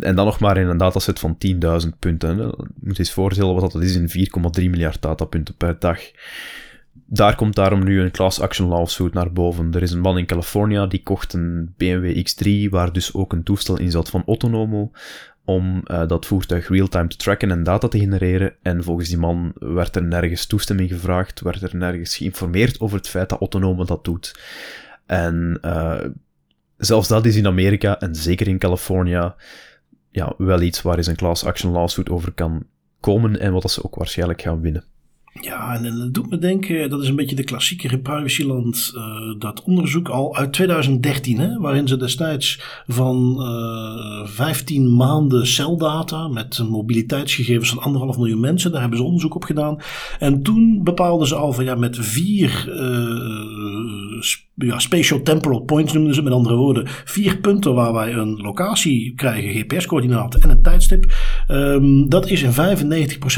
[0.00, 1.36] En dan nog maar in een dataset van
[1.82, 2.36] 10.000 punten.
[2.36, 4.28] Je moet je eens voorstellen wat dat is in
[4.60, 6.00] 4,3 miljard datapunten per dag.
[7.06, 9.74] Daar komt daarom nu een class action lawsuit naar boven.
[9.74, 13.42] Er is een man in California die kocht een BMW X3, waar dus ook een
[13.42, 14.90] toestel in zat van Autonomo,
[15.44, 18.54] om uh, dat voertuig real-time te tracken en data te genereren.
[18.62, 23.08] En volgens die man werd er nergens toestemming gevraagd, werd er nergens geïnformeerd over het
[23.08, 24.40] feit dat Autonomo dat doet.
[25.06, 26.00] En uh,
[26.76, 29.36] zelfs dat is in Amerika, en zeker in California,
[30.14, 32.62] ja, wel iets waar eens een class action lawsuit over kan
[33.00, 34.84] komen en wat ze ook waarschijnlijk gaan winnen.
[35.40, 39.04] Ja, en dat doet me denken, dat is een beetje de klassieker in privacyland, uh,
[39.38, 46.58] dat onderzoek al uit 2013, hè, waarin ze destijds van uh, 15 maanden celdata met
[46.68, 49.78] mobiliteitsgegevens van anderhalf miljoen mensen, daar hebben ze onderzoek op gedaan.
[50.18, 54.22] En toen bepaalden ze al van ja, met vier uh,
[54.56, 56.86] ja, spatial temporal points noemden ze met andere woorden.
[57.04, 61.14] Vier punten waar wij een locatie krijgen, GPS-coördinaten en een tijdstip.
[61.48, 62.54] Um, dat is in 95%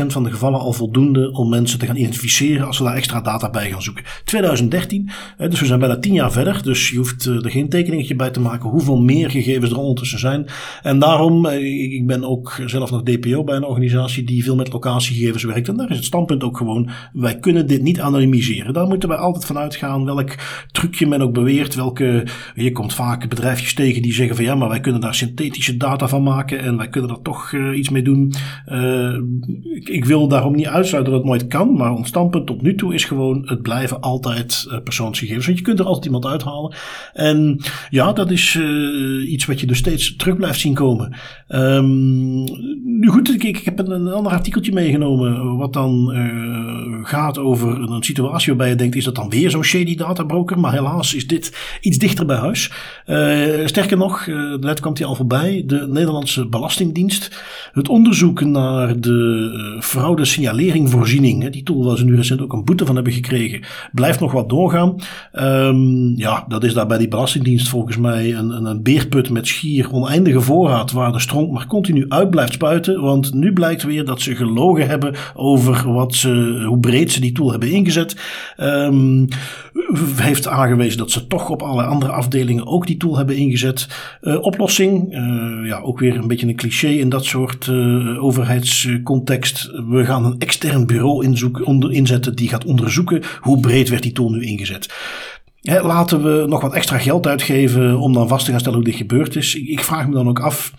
[0.07, 3.51] van de gevallen al voldoende om mensen te gaan identificeren als we daar extra data
[3.51, 4.05] bij gaan zoeken.
[4.25, 8.31] 2013, dus we zijn bijna tien jaar verder, dus je hoeft er geen tekeningetje bij
[8.31, 10.47] te maken hoeveel meer gegevens er ondertussen zijn.
[10.83, 15.45] En daarom, ik ben ook zelf nog DPO bij een organisatie die veel met locatiegegevens
[15.45, 15.69] werkt.
[15.69, 18.73] En daar is het standpunt ook gewoon, wij kunnen dit niet anonymiseren.
[18.73, 20.35] Daar moeten wij altijd van uitgaan welk
[20.73, 22.27] trucje men ook beweert welke.
[22.55, 26.09] Je komt vaak bedrijfjes tegen die zeggen van ja, maar wij kunnen daar synthetische data
[26.09, 28.35] van maken en wij kunnen er toch uh, iets mee doen.
[28.73, 29.15] Uh,
[29.75, 32.75] ik, ik, wil daarom niet uitsluiten dat het nooit kan, maar ons standpunt tot nu
[32.75, 35.47] toe is gewoon: het blijven altijd uh, persoonsgegevens.
[35.47, 36.75] Want je kunt er altijd iemand uithalen.
[37.13, 38.59] En ja, dat is
[39.27, 41.17] iets wat je dus steeds terug blijft zien komen.
[41.49, 42.45] Um,
[42.85, 46.15] nu goed, ik, heb een, een, ander artikeltje meegenomen, wat dan
[47.03, 50.59] gaat over een situatie waarbij je denkt: is dat dan weer zo'n shady data broker?
[50.59, 52.73] Maar helaas is dit iets dichter bij huis.
[53.07, 57.45] Uh, sterker nog, uh, net kwam hij al voorbij, de Nederlandse Belastingdienst.
[57.73, 62.65] Het onderzoek naar de uh, fraude signaleringvoorziening, die tool waar ze nu recent ook een
[62.65, 64.95] boete van hebben gekregen, blijft nog wat doorgaan.
[65.33, 69.47] Um, ja, dat is daar bij die Belastingdienst volgens mij een, een, een beerput met
[69.47, 73.01] schier oneindige voorraad waar de stroom maar continu uit blijft spuiten.
[73.01, 77.33] Want nu blijkt weer dat ze gelogen hebben over wat ze, hoe breed ze die
[77.33, 78.17] tool hebben ingezet.
[78.61, 79.29] Um,
[80.17, 83.89] heeft aangewezen dat ze toch op alle andere afdelingen ook die tool hebben ingezet.
[84.23, 89.71] Uh, oplossing, uh, ja, ook weer een beetje een cliché in dat soort uh, overheidscontext.
[89.89, 94.13] We gaan een extern bureau inzoeken, onder, inzetten die gaat onderzoeken hoe breed werd die
[94.13, 94.95] tool nu ingezet.
[95.63, 98.89] He, laten we nog wat extra geld uitgeven om dan vast te gaan stellen hoe
[98.89, 99.55] dit gebeurd is.
[99.55, 100.73] Ik vraag me dan ook af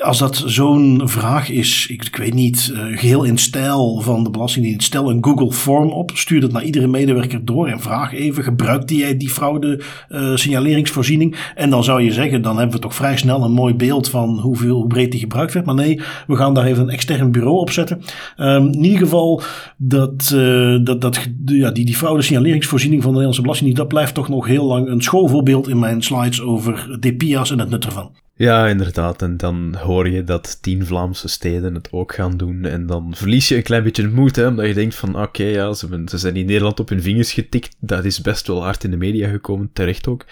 [0.00, 4.30] als dat zo'n vraag is, ik, ik weet niet, uh, geheel in stijl van de
[4.30, 8.42] Belastingdienst, stel een Google Form op, stuur dat naar iedere medewerker door en vraag even,
[8.42, 11.36] gebruikt jij die fraude uh, signaleringsvoorziening?
[11.54, 14.38] En dan zou je zeggen, dan hebben we toch vrij snel een mooi beeld van
[14.38, 15.66] hoeveel, hoe breed die gebruikt werd.
[15.66, 18.00] Maar nee, we gaan daar even een extern bureau op zetten.
[18.36, 19.42] Um, in ieder geval,
[19.76, 24.14] dat, uh, dat, dat, ja, die, die fraude signaleringsvoorziening van de Nederlandse Belastingdienst, dat blijft
[24.14, 28.10] toch nog heel lang een schoolvoorbeeld in mijn slides over DPIA's en het nut ervan.
[28.38, 29.22] Ja, inderdaad.
[29.22, 32.64] En dan hoor je dat tien Vlaamse steden het ook gaan doen.
[32.64, 35.72] En dan verlies je een klein beetje moed, hè, omdat je denkt van, oké, ja,
[35.72, 37.76] ze, ze, zijn in Nederland op hun vingers getikt.
[37.80, 40.24] Dat is best wel hard in de media gekomen, terecht ook.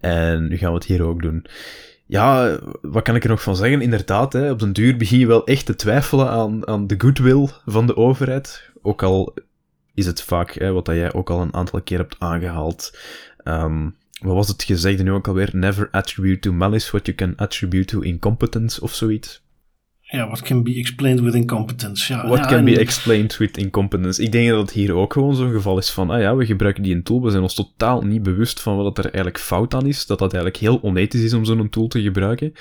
[0.00, 1.46] En nu gaan we het hier ook doen.
[2.06, 3.80] Ja, wat kan ik er nog van zeggen?
[3.80, 7.48] Inderdaad, hè, op den duur begin je wel echt te twijfelen aan, aan de goodwill
[7.66, 8.70] van de overheid.
[8.82, 9.34] Ook al
[9.94, 12.98] is het vaak, hè, wat dat jij ook al een aantal keer hebt aangehaald...
[13.44, 13.94] Um,
[14.24, 15.50] wat was het gezegde nu ook alweer?
[15.52, 19.42] Never attribute to malice what you can attribute to incompetence of zoiets.
[20.00, 22.12] Ja, what can be explained with incompetence.
[22.12, 24.22] Ja, what can be explained with incompetence.
[24.22, 26.82] Ik denk dat het hier ook gewoon zo'n geval is van, ah ja, we gebruiken
[26.82, 29.86] die een tool, we zijn ons totaal niet bewust van wat er eigenlijk fout aan
[29.86, 32.52] is, dat dat eigenlijk heel onethisch is om zo'n tool te gebruiken.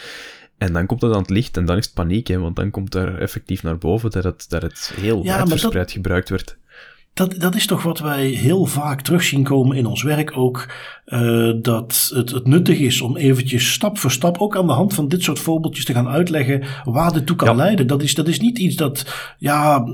[0.57, 2.71] En dan komt het aan het licht en dan is het paniek, hè, want dan
[2.71, 6.57] komt er effectief naar boven dat het, dat het heel ja, verspreid gebruikt werd.
[7.13, 10.69] Dat, dat is toch wat wij heel vaak terug zien komen in ons werk ook.
[11.05, 14.93] Uh, dat het, het nuttig is om eventjes stap voor stap, ook aan de hand
[14.93, 17.87] van dit soort voorbeeldjes, te gaan uitleggen waar dit toe kan leiden.
[17.87, 19.05] Dat is, dat is niet iets dat,
[19.37, 19.85] ja,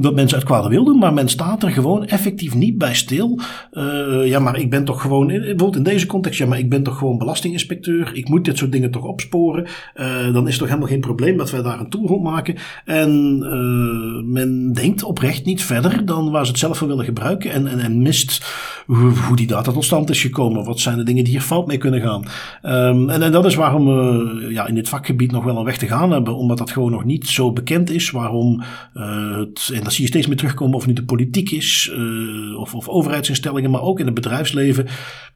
[0.00, 3.40] dat mensen uit kwade wil doen, maar men staat er gewoon effectief niet bij stil.
[3.72, 6.82] Uh, ja, maar ik ben toch gewoon, bijvoorbeeld in deze context, ja, maar ik ben
[6.82, 8.10] toch gewoon belastinginspecteur.
[8.14, 9.66] Ik moet dit soort dingen toch opsporen.
[9.94, 12.56] Uh, dan is het toch helemaal geen probleem dat wij daar een tool rond maken.
[12.84, 13.38] En
[14.32, 17.50] men denkt oprecht niet verder dan waar ze het zelf voor willen gebruiken.
[17.50, 18.44] En, en, mist
[18.86, 20.64] hoe, die data tot stand is gekomen.
[20.64, 22.24] Wat zijn de dingen die hier fout mee kunnen gaan?
[22.62, 25.76] Um, en, en, dat is waarom we ja, in dit vakgebied nog wel een weg
[25.76, 28.10] te gaan hebben, omdat dat gewoon nog niet zo bekend is.
[28.10, 28.62] Waarom
[28.94, 32.58] uh, het, en dat zie je steeds meer terugkomen, of nu de politiek is, uh,
[32.58, 34.86] of, of overheidsinstellingen, maar ook in het bedrijfsleven.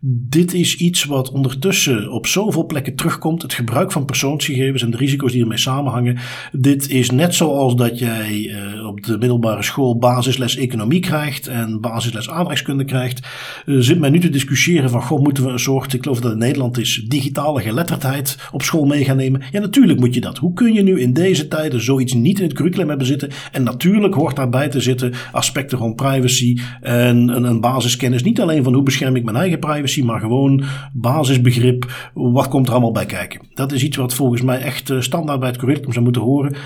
[0.03, 3.42] Dit is iets wat ondertussen op zoveel plekken terugkomt.
[3.42, 6.18] Het gebruik van persoonsgegevens en de risico's die ermee samenhangen.
[6.53, 11.80] Dit is net zoals dat jij uh, op de middelbare school basisles economie krijgt en
[11.80, 13.28] basisles aardrijkskunde krijgt.
[13.66, 16.38] zit men nu te discussiëren van goh, moeten we een soort, ik geloof dat in
[16.38, 19.42] Nederland is, digitale geletterdheid op school mee gaan nemen.
[19.53, 20.38] Ja, natuurlijk moet je dat.
[20.38, 23.30] Hoe kun je nu in deze tijden zoiets niet in het curriculum hebben zitten?
[23.53, 28.22] En natuurlijk hoort daarbij te zitten aspecten van privacy en een, een basiskennis.
[28.22, 32.11] Niet alleen van hoe bescherm ik mijn eigen privacy, maar gewoon basisbegrip.
[32.14, 33.41] Wat komt er allemaal bij kijken?
[33.55, 36.57] Dat is iets wat volgens mij echt eh, standaard bij het curriculum zou moeten horen.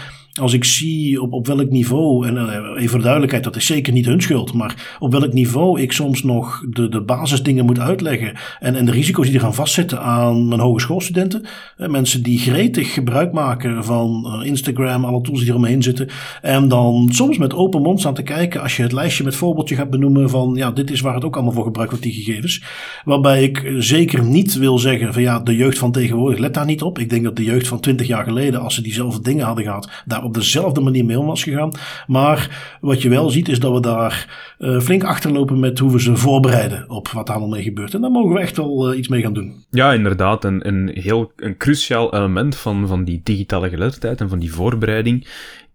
[0.41, 3.67] Als ik zie op, op welk niveau, en uh, even voor de duidelijkheid, dat is
[3.67, 7.79] zeker niet hun schuld, maar op welk niveau ik soms nog de, de basisdingen moet
[7.79, 11.45] uitleggen en, en de risico's die er gaan vastzitten aan mijn hogeschoolstudenten,
[11.77, 16.09] mensen die gretig gebruik maken van uh, Instagram, alle tools die eromheen zitten,
[16.43, 19.75] en dan soms met open mond staan te kijken als je het lijstje met voorbeeldje
[19.75, 22.63] gaat benoemen van ja, dit is waar het ook allemaal voor gebruikt wordt, die gegevens.
[23.05, 26.83] Waarbij ik zeker niet wil zeggen van ja, de jeugd van tegenwoordig, let daar niet
[26.83, 26.99] op.
[26.99, 29.91] Ik denk dat de jeugd van 20 jaar geleden, als ze diezelfde dingen hadden gehad,
[30.05, 31.73] daar op dezelfde manier mee om was gegaan.
[32.07, 36.01] Maar wat je wel ziet is dat we daar uh, flink achterlopen met hoe we
[36.01, 37.95] ze voorbereiden op wat er allemaal mee gebeurt.
[37.95, 39.65] En daar mogen we echt wel uh, iets mee gaan doen.
[39.71, 40.45] Ja, inderdaad.
[40.45, 45.27] Een, heel een cruciaal element van, van die digitale geletterdheid en van die voorbereiding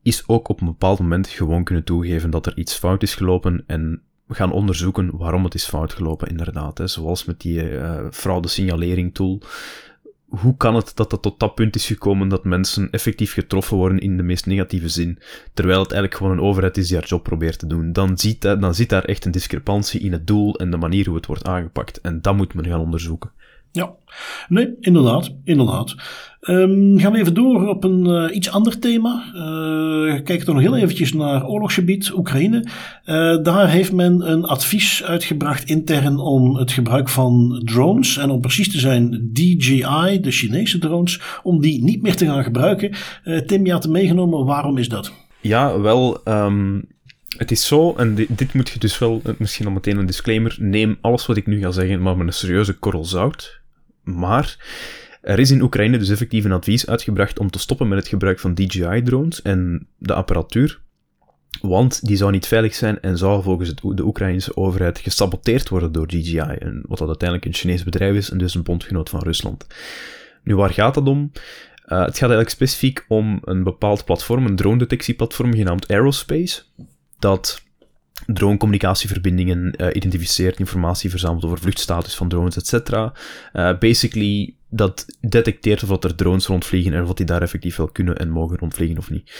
[0.04, 3.64] is ook op een bepaald moment gewoon kunnen toegeven dat er iets fout is gelopen
[3.68, 6.78] en gaan onderzoeken waarom het is fout gelopen, inderdaad.
[6.78, 6.88] Hè.
[6.88, 9.42] Zoals met die uh, fraude signalering tool
[10.30, 14.00] hoe kan het dat dat tot dat punt is gekomen dat mensen effectief getroffen worden
[14.00, 15.20] in de meest negatieve zin,
[15.54, 17.94] terwijl het eigenlijk gewoon een overheid is die haar job probeert te doen?
[17.94, 21.06] Dan, ziet dat, dan zit daar echt een discrepantie in het doel en de manier
[21.06, 22.02] hoe het wordt aangepakt.
[22.02, 23.32] En dat moet men gaan onderzoeken.
[23.72, 23.96] Ja,
[24.48, 25.96] nee, inderdaad, inderdaad.
[26.42, 29.24] Um, gaan we even door op een uh, iets ander thema.
[29.36, 32.68] Uh, kijk dan nog heel eventjes naar oorlogsgebied, Oekraïne.
[33.06, 38.42] Uh, daar heeft men een advies uitgebracht intern om het gebruik van drones, en om
[38.42, 42.96] precies te zijn DJI, de Chinese drones, om die niet meer te gaan gebruiken.
[43.46, 45.14] Tim, je had meegenomen, waarom is dat?
[45.42, 46.86] Ja, wel, um,
[47.38, 50.98] het is zo, en dit, moet je dus wel, misschien al meteen een disclaimer, neem
[51.02, 53.59] alles wat ik nu ga zeggen, maar met een serieuze korrel zout.
[54.18, 54.58] Maar
[55.22, 58.40] er is in Oekraïne dus effectief een advies uitgebracht om te stoppen met het gebruik
[58.40, 60.80] van DJI-drones en de apparatuur,
[61.62, 66.08] want die zou niet veilig zijn en zou volgens de Oekraïnse overheid gesaboteerd worden door
[66.08, 69.68] DJI, wat dat uiteindelijk een Chinees bedrijf is en dus een bondgenoot van Rusland.
[70.44, 71.32] Nu, waar gaat het om?
[71.32, 76.62] Uh, het gaat eigenlijk specifiek om een bepaald platform, een drone-detectieplatform genaamd Aerospace,
[77.20, 77.64] dat
[78.26, 82.92] dronecommunicatieverbindingen uh, identificeert, informatie verzamelt over vluchtstatus van drones, etc.
[83.54, 88.18] Uh, basically, dat detecteert of er drones rondvliegen en of die daar effectief wel kunnen
[88.18, 89.32] en mogen rondvliegen of niet.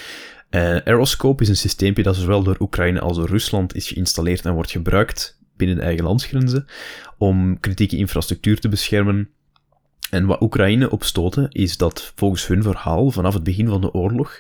[0.50, 4.54] Uh, Aeroscope is een systeempje dat zowel door Oekraïne als door Rusland is geïnstalleerd en
[4.54, 6.66] wordt gebruikt binnen eigen landsgrenzen
[7.18, 9.30] om kritieke infrastructuur te beschermen,
[10.10, 14.40] en wat Oekraïne opstoten is dat volgens hun verhaal vanaf het begin van de oorlog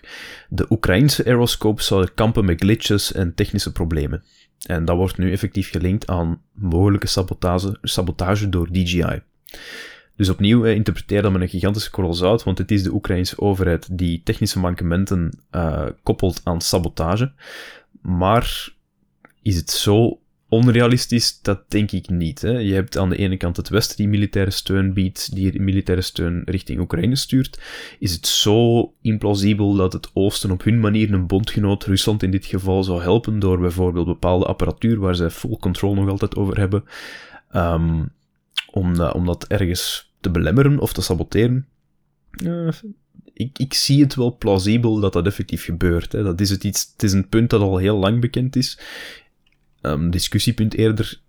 [0.49, 4.23] de Oekraïnse aeroscopes zouden kampen met glitches en technische problemen.
[4.65, 9.21] En dat wordt nu effectief gelinkt aan mogelijke sabotage, sabotage door DJI.
[10.15, 13.39] Dus opnieuw eh, interpreteer dat met een gigantische korrel zout, want het is de Oekraïnse
[13.39, 17.31] overheid die technische mankementen uh, koppelt aan sabotage.
[18.01, 18.73] Maar
[19.41, 20.19] is het zo
[20.49, 22.41] Onrealistisch, dat denk ik niet.
[22.41, 22.57] Hè.
[22.57, 26.41] Je hebt aan de ene kant het Westen die militaire steun biedt, die militaire steun
[26.45, 27.61] richting Oekraïne stuurt.
[27.99, 32.45] Is het zo implausibel dat het Oosten op hun manier een bondgenoot, Rusland in dit
[32.45, 36.83] geval, zou helpen door bijvoorbeeld bepaalde apparatuur waar zij full control nog altijd over hebben,
[37.55, 38.09] um,
[38.71, 41.67] om, dat, om dat ergens te belemmeren of te saboteren?
[42.43, 42.69] Uh,
[43.33, 46.11] ik, ik zie het wel plausibel dat dat effectief gebeurt.
[46.11, 46.23] Hè.
[46.23, 48.79] Dat is het, iets, het is een punt dat al heel lang bekend is
[49.81, 51.19] um, discussiepunt eerder,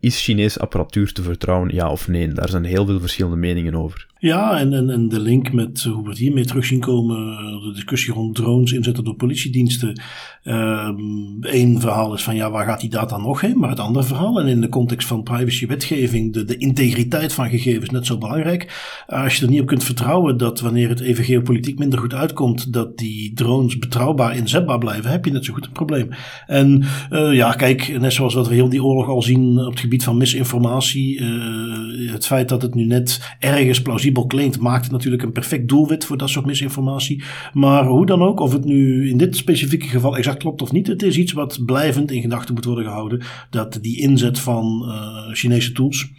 [0.00, 2.28] is Chinese apparatuur te vertrouwen, ja of nee?
[2.28, 4.06] Daar zijn heel veel verschillende meningen over.
[4.20, 7.62] Ja, en, en, en de link met hoe we het hiermee terug zien komen, eh,
[7.62, 10.00] de discussie rond drones inzetten door politiediensten.
[10.42, 13.58] Eén ehm, verhaal is van ja, waar gaat die data nog heen?
[13.58, 17.90] Maar het andere verhaal, en in de context van privacywetgeving, de, de integriteit van gegevens
[17.90, 19.02] net zo belangrijk.
[19.06, 22.72] Als je er niet op kunt vertrouwen dat wanneer het even geopolitiek minder goed uitkomt,
[22.72, 26.08] dat die drones betrouwbaar inzetbaar blijven, heb je net zo goed een probleem.
[26.46, 29.80] En uh, ja, kijk, net zoals wat we heel die oorlog al zien op het
[29.80, 34.82] gebied van misinformatie, uh, het feit dat het nu net ergens plausibel plausibel klinkt, maakt
[34.82, 37.22] het natuurlijk een perfect doelwit voor dat soort misinformatie.
[37.52, 40.86] Maar hoe dan ook, of het nu in dit specifieke geval exact klopt of niet,
[40.86, 43.22] het is iets wat blijvend in gedachten moet worden gehouden.
[43.50, 46.10] Dat die inzet van uh, Chinese tools.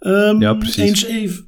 [0.00, 0.76] Um, ja, precies.
[0.76, 1.44] Eens even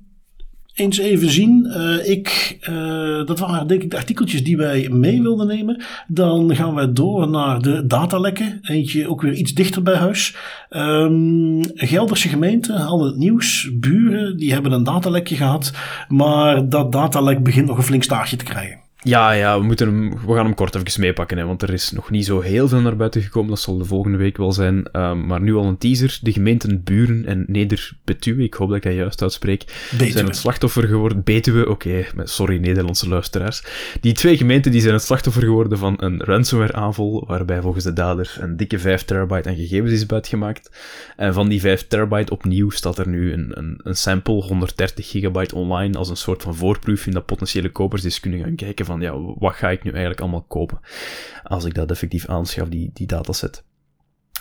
[0.77, 1.67] eens even zien.
[1.67, 5.83] Uh, ik, uh, dat waren denk ik de artikeltjes die wij mee wilden nemen.
[6.09, 8.59] Dan gaan we door naar de datalekken.
[8.63, 10.37] Eentje ook weer iets dichter bij huis.
[10.71, 13.71] Um, Gelderse gemeente hadden het nieuws.
[13.73, 15.73] Buren die hebben een datalekje gehad.
[16.09, 18.86] Maar dat datalek begint nog een flink staartje te krijgen.
[19.07, 21.91] Ja, ja we, moeten hem, we gaan hem kort even meepakken, hè, want er is
[21.91, 23.51] nog niet zo heel veel naar buiten gekomen.
[23.51, 24.89] Dat zal de volgende week wel zijn.
[24.93, 26.19] Um, maar nu al een teaser.
[26.23, 30.11] De gemeenten Buren en Neder-Betuwe, ik hoop dat ik dat juist uitspreek, Betuwe.
[30.11, 31.23] zijn het slachtoffer geworden.
[31.25, 33.65] Betuwe, oké, okay, sorry Nederlandse luisteraars.
[34.01, 38.37] Die twee gemeenten die zijn het slachtoffer geworden van een ransomware-aanval, waarbij volgens de dader
[38.41, 40.71] een dikke 5 terabyte aan gegevens is buitgemaakt.
[41.17, 45.55] En van die 5 terabyte opnieuw staat er nu een, een, een sample, 130 gigabyte
[45.55, 48.95] online, als een soort van voorproef in dat potentiële kopers eens kunnen gaan kijken van
[49.01, 50.81] ja, wat ga ik nu eigenlijk allemaal kopen
[51.43, 53.65] als ik dat effectief aanschaf, die, die dataset.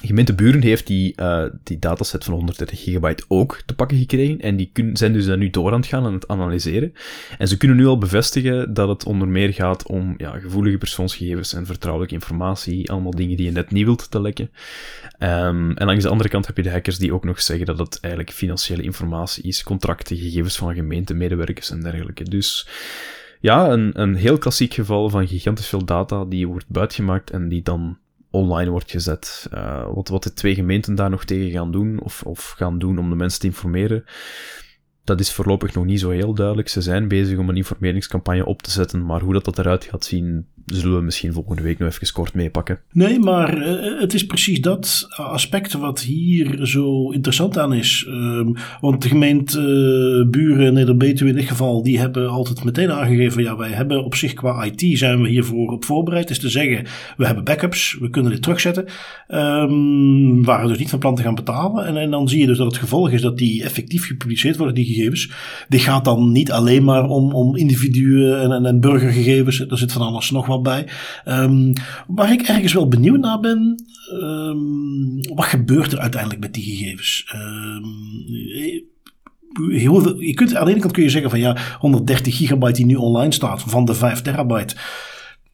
[0.02, 4.42] Gemeente Buren heeft die, uh, die dataset van 130 gigabyte ook te pakken gekregen.
[4.42, 6.94] En die kun, zijn dus daar nu door aan het gaan en het analyseren.
[7.38, 11.54] En ze kunnen nu al bevestigen dat het onder meer gaat om ja, gevoelige persoonsgegevens
[11.54, 12.92] en vertrouwelijke informatie.
[12.92, 14.52] Allemaal dingen die je net niet wilt te lekken.
[15.20, 17.78] Um, en langs de andere kant heb je de hackers die ook nog zeggen dat
[17.78, 19.64] het eigenlijk financiële informatie is.
[19.64, 22.24] Contracten, gegevens van gemeentemedewerkers en dergelijke.
[22.24, 22.68] Dus
[23.46, 27.62] ja, een, een heel klassiek geval van gigantisch veel data die wordt buitgemaakt en die
[27.62, 27.98] dan
[28.30, 29.50] online wordt gezet.
[29.54, 32.98] Uh, wat, wat de twee gemeenten daar nog tegen gaan doen, of, of gaan doen
[32.98, 34.06] om de mensen te informeren,
[35.06, 36.70] dat is voorlopig nog niet zo heel duidelijk.
[36.70, 40.06] Ze zijn bezig om een informeringscampagne op te zetten, maar hoe dat, dat eruit gaat
[40.06, 42.80] zien, zullen we misschien volgende week nog even kort meepakken.
[42.92, 48.06] Nee, maar uh, het is precies dat aspect wat hier zo interessant aan is.
[48.08, 53.44] Um, want de gemeente uh, Buren, Neder-Betuwe in dit geval, die hebben altijd meteen aangegeven,
[53.44, 56.30] ja, wij hebben op zich qua IT zijn we hiervoor op voorbereid.
[56.30, 56.86] Is te zeggen,
[57.18, 58.86] we hebben backups, we kunnen dit terugzetten.
[59.28, 61.86] Um, waren dus niet van plan te gaan betalen.
[61.86, 64.76] En, en dan zie je dus dat het gevolg is dat die effectief gepubliceerd worden,
[64.76, 64.95] die
[65.68, 69.60] Dit gaat dan niet alleen maar om, om individuen en, en, en burgergegevens.
[69.60, 70.88] Er zit van alles nog wat bij.
[71.26, 71.74] Um,
[72.08, 73.84] waar ik ergens wel benieuwd naar ben,
[74.14, 77.34] um, wat gebeurt er uiteindelijk met die gegevens?
[77.36, 77.84] Um,
[80.20, 82.96] je kunt, aan de ene kant kun je zeggen van ja, 130 gigabyte die nu
[82.96, 84.76] online staat van de 5 terabyte.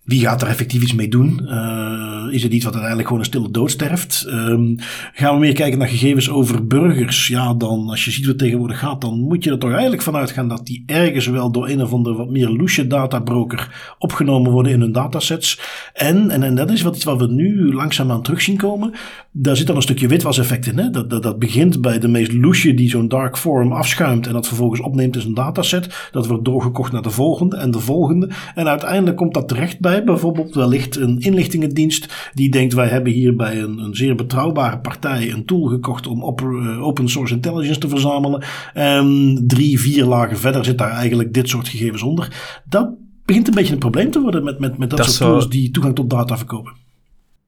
[0.03, 1.41] Wie gaat er effectief iets mee doen?
[1.43, 4.25] Uh, is het iets wat uiteindelijk gewoon een stille dood sterft?
[4.27, 4.75] Um,
[5.13, 7.27] gaan we meer kijken naar gegevens over burgers?
[7.27, 10.31] Ja, dan als je ziet wat tegenwoordig gaat, dan moet je er toch eigenlijk vanuit
[10.31, 14.71] gaan dat die ergens wel door een of andere wat meer loesje databroker opgenomen worden
[14.71, 15.59] in hun datasets.
[15.93, 18.93] En, en, en dat is wat, iets wat we nu langzaamaan terug zien komen.
[19.31, 20.77] Daar zit dan een stukje witwaseffect in.
[20.77, 20.89] Hè?
[20.89, 24.47] Dat, dat, dat begint bij de meest loesje die zo'n dark forum afschuimt en dat
[24.47, 26.09] vervolgens opneemt in zijn dataset.
[26.11, 28.29] Dat wordt doorgekocht naar de volgende en de volgende.
[28.55, 33.35] En uiteindelijk komt dat terecht bij bijvoorbeeld wellicht een inlichtingendienst die denkt wij hebben hier
[33.35, 37.79] bij een, een zeer betrouwbare partij een tool gekocht om op, uh, open source intelligence
[37.79, 38.43] te verzamelen.
[38.73, 42.61] En drie, vier lagen verder zit daar eigenlijk dit soort gegevens onder.
[42.69, 42.89] Dat
[43.25, 45.31] begint een beetje een probleem te worden met, met, met dat, dat soort zou...
[45.31, 46.73] tools die toegang tot data verkopen.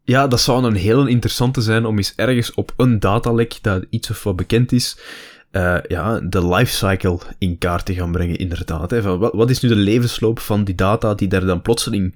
[0.05, 4.09] Ja, dat zou een heel interessante zijn om eens ergens op een datalek dat iets
[4.09, 4.97] of wat bekend is,
[5.54, 8.91] uh, ja, de lifecycle in kaart te gaan brengen, inderdaad.
[8.91, 9.01] Hè.
[9.01, 12.16] Van, wat, wat is nu de levensloop van die data die daar dan plotseling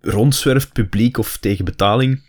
[0.00, 2.22] rondzwerft, publiek of tegen betaling?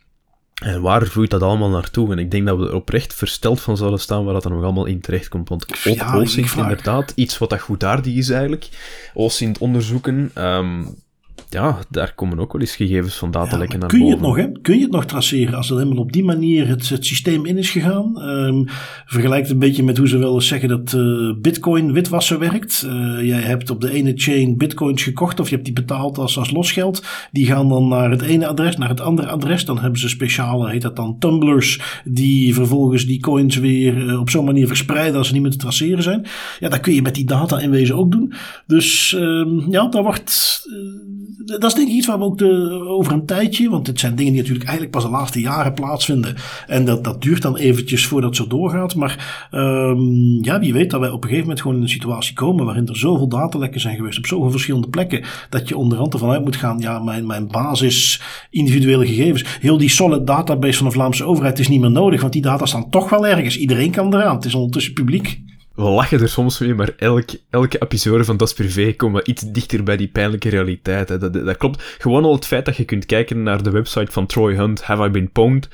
[0.64, 2.12] En waar vloeit dat allemaal naartoe?
[2.12, 4.64] En ik denk dat we er oprecht versteld van zouden staan waar dat dan nog
[4.64, 5.50] allemaal in terecht komt.
[5.50, 8.70] Want ja, Oosint, inderdaad, iets wat dat goedaardig is eigenlijk.
[9.14, 10.96] Oosint onderzoeken, um,
[11.50, 14.18] ja, daar komen ook wel eens gegevens van datalekken ja, naar kun boven.
[14.18, 14.62] Je het nog, hè?
[14.62, 17.58] Kun je het nog traceren als er helemaal op die manier het, het systeem in
[17.58, 18.22] is gegaan?
[18.22, 18.66] Um,
[19.06, 22.84] vergelijk het een beetje met hoe ze wel eens zeggen dat uh, bitcoin witwassen werkt.
[22.88, 26.38] Uh, jij hebt op de ene chain bitcoins gekocht of je hebt die betaald als,
[26.38, 27.06] als losgeld.
[27.32, 29.66] Die gaan dan naar het ene adres, naar het andere adres.
[29.66, 34.30] Dan hebben ze speciale, heet dat dan, tumblers, die vervolgens die coins weer uh, op
[34.30, 36.26] zo'n manier verspreiden als ze niet meer te traceren zijn.
[36.60, 38.34] Ja, dat kun je met die data in wezen ook doen.
[38.68, 40.62] Dus um, ja, daar wordt
[41.38, 44.16] dat is denk ik iets waar we ook de, over een tijdje, want dit zijn
[44.16, 46.36] dingen die natuurlijk eigenlijk pas de laatste jaren plaatsvinden.
[46.68, 48.96] En dat, dat duurt dan eventjes voordat het zo doorgaat.
[48.96, 52.36] Maar um, ja, wie weet dat wij op een gegeven moment gewoon in een situatie
[52.36, 56.30] komen waarin er zoveel datalekken zijn geweest op zoveel verschillende plekken, dat je onderhand ervan
[56.30, 60.94] uit moet gaan, ja, mijn, mijn basis individuele gegevens, heel die solid database van de
[60.94, 63.58] Vlaamse overheid is niet meer nodig, want die data staan toch wel ergens.
[63.58, 64.36] Iedereen kan eraan.
[64.36, 65.42] Het is ondertussen publiek
[65.76, 69.44] we lachen er soms mee, maar elke, elke episode van Das Privé komen we iets
[69.52, 71.10] dichter bij die pijnlijke realiteit.
[71.10, 71.18] Hè.
[71.18, 71.96] Dat, dat, klopt.
[71.98, 75.06] Gewoon al het feit dat je kunt kijken naar de website van Troy Hunt, Have
[75.06, 75.70] I Been Pwned,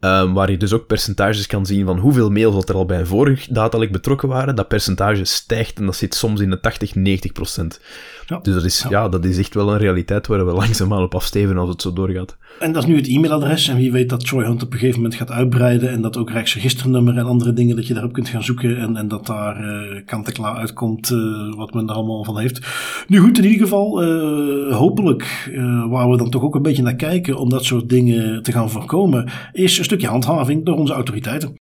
[0.00, 2.98] um, waar je dus ook percentages kan zien van hoeveel mails dat er al bij
[2.98, 4.56] een vorig datalek betrokken waren.
[4.56, 7.80] Dat percentage stijgt en dat zit soms in de 80, 90 procent.
[8.26, 8.38] Ja.
[8.38, 8.90] Dus dat is, ja.
[8.90, 9.08] ja.
[9.08, 12.36] dat is echt wel een realiteit waar we langzaamaan op afsteven als het zo doorgaat.
[12.58, 13.68] En dat is nu het e-mailadres.
[13.68, 15.90] En wie weet dat Troy Hunt op een gegeven moment gaat uitbreiden.
[15.90, 18.78] En dat ook Rijksregisternummer en andere dingen dat je daarop kunt gaan zoeken.
[18.78, 22.60] En, en dat daar uh, kant-en-klaar uitkomt uh, wat men er allemaal van heeft.
[23.06, 25.50] Nu goed, in ieder geval, uh, hopelijk,
[25.88, 28.70] waar we dan toch ook een beetje naar kijken om dat soort dingen te gaan
[28.70, 31.54] voorkomen, is een stukje handhaving door onze autoriteiten.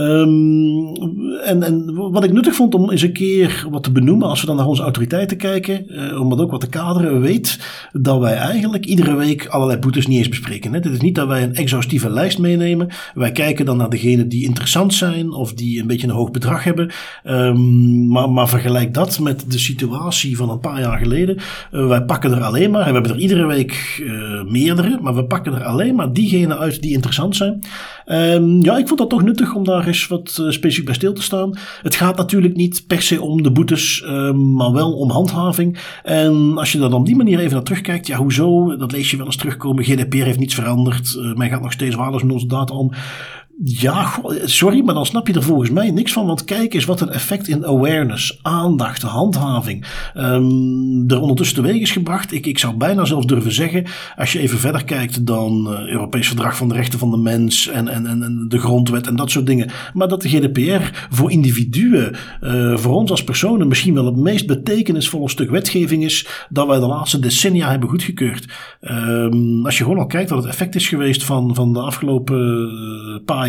[0.00, 0.92] Um,
[1.44, 4.56] en, wat ik nuttig vond om eens een keer wat te benoemen, als we dan
[4.56, 7.58] naar onze autoriteiten kijken, uh, om dat ook wat te kaderen, weet
[7.92, 10.72] dat wij eigenlijk iedere week allerlei boetes niet eens bespreken.
[10.72, 12.88] Dit is niet dat wij een exhaustieve lijst meenemen.
[13.14, 16.64] Wij kijken dan naar degenen die interessant zijn of die een beetje een hoog bedrag
[16.64, 16.90] hebben.
[17.24, 21.36] Um, maar, maar vergelijk dat met de situatie van een paar jaar geleden.
[21.72, 25.14] Uh, wij pakken er alleen maar, en we hebben er iedere week uh, meerdere, maar
[25.14, 27.62] we pakken er alleen maar diegenen uit die interessant zijn.
[28.06, 31.22] Um, ja, ik vond dat toch nuttig om daar wat uh, specifiek bij stil te
[31.22, 31.58] staan.
[31.82, 35.78] Het gaat natuurlijk niet per se om de boetes, uh, maar wel om handhaving.
[36.02, 38.76] En als je dan op die manier even naar terugkijkt, ja, hoezo?
[38.76, 39.84] Dat lees je wel eens terugkomen.
[39.84, 41.14] GDPR heeft niets veranderd.
[41.18, 42.92] Uh, men gaat nog steeds waardeloos met onze data om.
[43.64, 44.10] Ja,
[44.44, 46.26] sorry, maar dan snap je er volgens mij niks van.
[46.26, 49.84] Want kijk eens wat een effect in awareness, aandacht, handhaving
[50.16, 52.32] um, er ondertussen teweeg is gebracht.
[52.32, 53.84] Ik, ik zou bijna zelfs durven zeggen,
[54.16, 57.68] als je even verder kijkt dan uh, Europees Verdrag van de Rechten van de Mens
[57.68, 59.70] en, en, en, de Grondwet en dat soort dingen.
[59.92, 64.46] Maar dat de GDPR voor individuen, uh, voor ons als personen, misschien wel het meest
[64.46, 68.48] betekenisvolle stuk wetgeving is dat wij de laatste decennia hebben goedgekeurd.
[68.80, 72.38] Um, als je gewoon al kijkt wat het effect is geweest van, van de afgelopen
[72.38, 73.48] uh, paar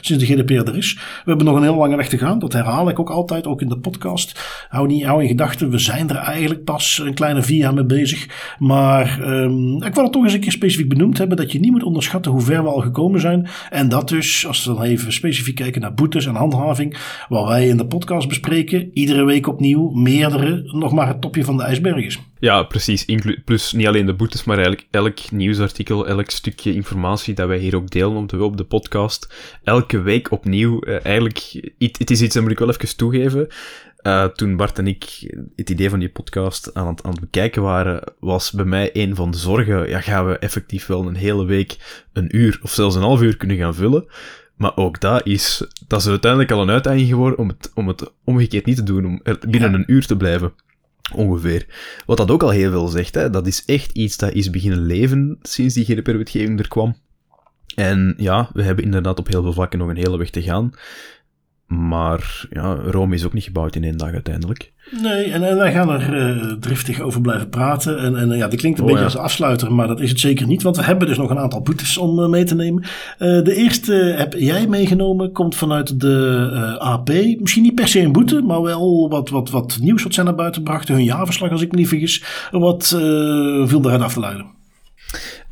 [0.00, 0.94] sinds de GDPR er is.
[0.94, 2.38] We hebben nog een hele lange weg te gaan.
[2.38, 4.64] Dat herhaal ik ook altijd, ook in de podcast.
[4.68, 7.84] Hou, niet, hou in gedachten, we zijn er eigenlijk pas een kleine vier jaar mee
[7.84, 8.54] bezig.
[8.58, 11.70] Maar um, ik wil het toch eens een keer specifiek benoemd hebben, dat je niet
[11.70, 13.48] moet onderschatten hoe ver we al gekomen zijn.
[13.70, 16.96] En dat dus, als we dan even specifiek kijken naar boetes en handhaving,
[17.28, 21.56] wat wij in de podcast bespreken, iedere week opnieuw, meerdere, nog maar het topje van
[21.56, 22.18] de ijsberg is.
[22.40, 23.04] Ja, precies.
[23.44, 27.76] Plus niet alleen de boetes, maar eigenlijk elk nieuwsartikel, elk stukje informatie dat wij hier
[27.76, 29.34] ook delen op de, op de podcast.
[29.64, 30.86] Elke week opnieuw.
[30.86, 33.48] Uh, eigenlijk, het is iets dat moet ik wel even toegeven.
[34.02, 37.62] Uh, toen Bart en ik het idee van die podcast aan het, aan het bekijken
[37.62, 41.44] waren, was bij mij een van de zorgen, ja, gaan we effectief wel een hele
[41.44, 44.06] week een uur of zelfs een half uur kunnen gaan vullen?
[44.56, 48.12] Maar ook dat is, dat is uiteindelijk al een uitdaging geworden om het, om het
[48.24, 49.76] omgekeerd niet te doen, om er binnen ja.
[49.76, 50.52] een uur te blijven.
[51.14, 51.66] Ongeveer.
[52.06, 54.86] Wat dat ook al heel veel zegt, hè, dat is echt iets dat is beginnen
[54.86, 56.96] leven sinds die GDPR-wetgeving er kwam.
[57.74, 60.70] En ja, we hebben inderdaad op heel veel vlakken nog een hele weg te gaan.
[61.70, 64.72] Maar ja, Rome is ook niet gebouwd in één dag uiteindelijk.
[65.02, 67.98] Nee, en, en wij gaan er uh, driftig over blijven praten.
[67.98, 69.12] En, en ja, die klinkt een oh, beetje ja.
[69.12, 70.62] als afsluiter, maar dat is het zeker niet.
[70.62, 72.82] Want we hebben dus nog een aantal boetes om uh, mee te nemen.
[73.18, 77.08] De eerste heb jij meegenomen, komt vanuit de AP.
[77.38, 80.34] Misschien niet per se een boete, maar wel wat, wat, wat nieuws wat zij naar
[80.34, 80.94] buiten brachten.
[80.94, 82.24] Hun jaarverslag, als ik me niet vergis.
[82.50, 82.88] Wat
[83.66, 84.58] viel daaruit af te leiden?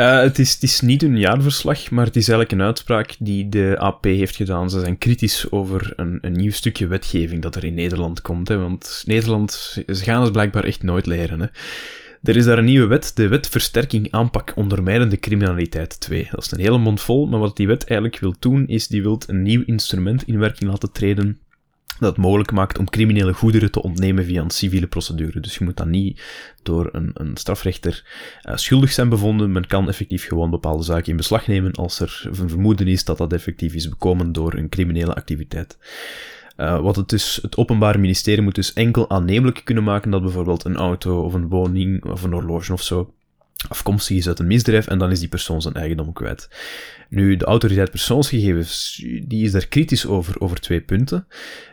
[0.01, 3.49] Uh, het, is, het is niet een jaarverslag, maar het is eigenlijk een uitspraak die
[3.49, 4.71] de AP heeft gedaan.
[4.71, 8.49] Ze zijn kritisch over een, een nieuw stukje wetgeving dat er in Nederland komt.
[8.49, 9.53] Hè, want Nederland,
[9.87, 11.41] ze gaan het blijkbaar echt nooit leren.
[11.41, 11.47] Hè.
[12.23, 16.29] Er is daar een nieuwe wet, de Wet Versterking Aanpak Ondermijnende Criminaliteit 2.
[16.31, 19.03] Dat is een hele mond vol, maar wat die wet eigenlijk wil doen, is die
[19.03, 21.39] wil een nieuw instrument in werking laten treden
[21.99, 25.41] dat mogelijk maakt om criminele goederen te ontnemen via een civiele procedure.
[25.41, 26.23] Dus je moet dan niet
[26.63, 28.05] door een, een strafrechter
[28.49, 29.53] uh, schuldig zijn bevonden.
[29.53, 33.19] Men kan effectief gewoon bepaalde zaken in beslag nemen als er een vermoeden is dat
[33.19, 35.79] dat effectief is bekomen door een criminele activiteit.
[36.57, 40.65] Uh, wat het dus, het Openbaar Ministerie moet dus enkel aannemelijk kunnen maken dat bijvoorbeeld
[40.65, 43.13] een auto of een woning of een horloge of zo
[43.69, 46.49] afkomstig is uit een misdrijf en dan is die persoon zijn eigendom kwijt.
[47.09, 51.27] Nu, de autoriteit persoonsgegevens, die is daar kritisch over, over twee punten.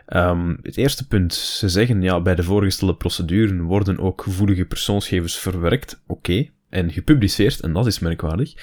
[0.08, 5.38] Um, het eerste punt, ze zeggen, ja, bij de voorgestelde procedure worden ook gevoelige persoonsgegevens
[5.38, 8.54] verwerkt, oké, en gepubliceerd, en dat is merkwaardig,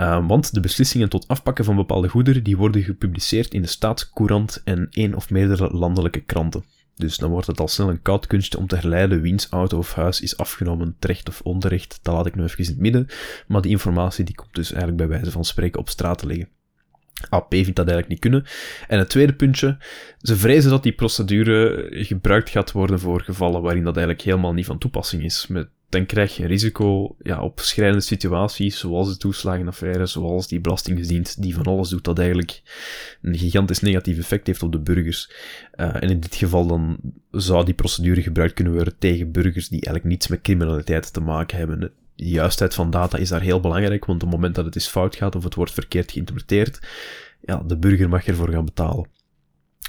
[0.00, 4.60] uh, want de beslissingen tot afpakken van bepaalde goederen, die worden gepubliceerd in de staatscourant
[4.64, 6.64] en één of meerdere landelijke kranten.
[7.00, 9.94] Dus dan wordt het al snel een koud kunstje om te herleiden wiens auto of
[9.94, 11.98] huis is afgenomen, terecht of onterecht.
[12.02, 13.06] Dat laat ik nu even in het midden.
[13.46, 16.48] Maar die informatie die komt dus eigenlijk bij wijze van spreken op straat te liggen.
[17.28, 18.44] AP vindt dat eigenlijk niet kunnen.
[18.88, 19.78] En het tweede puntje,
[20.20, 24.66] ze vrezen dat die procedure gebruikt gaat worden voor gevallen waarin dat eigenlijk helemaal niet
[24.66, 25.46] van toepassing is.
[25.46, 31.42] Met dan krijg je risico ja, op schrijnende situaties, zoals de toeslagenaffaire, zoals die belastingdienst,
[31.42, 32.62] die van alles doet dat eigenlijk
[33.22, 35.30] een gigantisch negatief effect heeft op de burgers.
[35.76, 36.98] Uh, en in dit geval dan
[37.30, 41.58] zou die procedure gebruikt kunnen worden tegen burgers die eigenlijk niets met criminaliteit te maken
[41.58, 41.80] hebben.
[41.80, 44.88] De juistheid van data is daar heel belangrijk, want op het moment dat het eens
[44.88, 46.80] fout gaat of het wordt verkeerd geïnterpreteerd,
[47.40, 49.08] ja, de burger mag ervoor gaan betalen.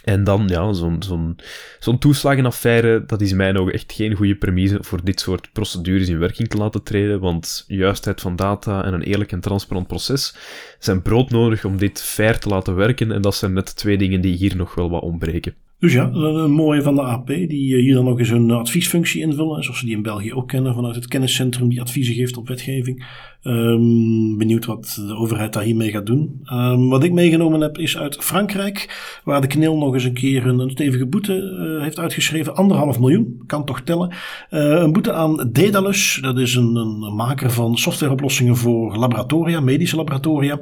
[0.03, 1.37] En dan, ja, zo'n zo'n
[1.79, 6.09] zo'n toeslagenaffaire, dat is in mijn ogen echt geen goede premise voor dit soort procedures
[6.09, 10.35] in werking te laten treden, want juistheid van data en een eerlijk en transparant proces
[10.79, 14.35] zijn broodnodig om dit fair te laten werken, en dat zijn net twee dingen die
[14.35, 15.55] hier nog wel wat ontbreken.
[15.81, 19.63] Dus ja, een mooie van de AP, die hier dan nog eens een adviesfunctie invullen,
[19.63, 23.05] zoals we die in België ook kennen, vanuit het kenniscentrum die adviezen geeft op wetgeving.
[23.43, 26.41] Um, benieuwd wat de overheid daar hiermee gaat doen.
[26.53, 30.47] Um, wat ik meegenomen heb is uit Frankrijk, waar de KNIL nog eens een keer
[30.47, 32.55] een, stevige boete uh, heeft uitgeschreven.
[32.55, 34.09] Anderhalf miljoen, kan toch tellen.
[34.51, 39.95] Uh, een boete aan Dedalus, dat is een, een maker van softwareoplossingen voor laboratoria, medische
[39.95, 40.59] laboratoria.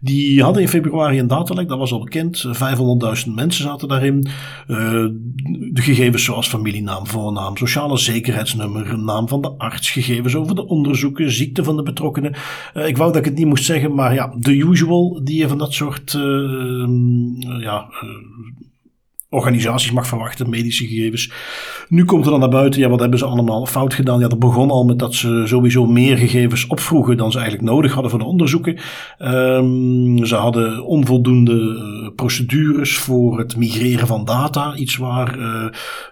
[0.00, 2.44] Die hadden in februari een datalek, dat was al bekend.
[2.46, 4.26] 500.000 mensen zaten daarin.
[5.72, 11.32] De gegevens zoals familienaam, voornaam, sociale zekerheidsnummer, naam van de arts, gegevens over de onderzoeken,
[11.32, 12.88] ziekte van de betrokken betrokkenen.
[12.88, 15.58] ik wou dat ik het niet moest zeggen, maar ja, the usual die je van
[15.58, 16.12] dat soort
[17.60, 17.88] ja,
[19.32, 21.32] organisaties mag verwachten, medische gegevens.
[21.88, 24.20] Nu komt er dan naar buiten, ja, wat hebben ze allemaal fout gedaan?
[24.20, 27.92] Ja, dat begon al met dat ze sowieso meer gegevens opvroegen dan ze eigenlijk nodig
[27.92, 28.78] hadden voor de onderzoeken.
[29.18, 34.74] Um, ze hadden onvoldoende uh, procedures voor het migreren van data.
[34.74, 35.64] Iets waar uh,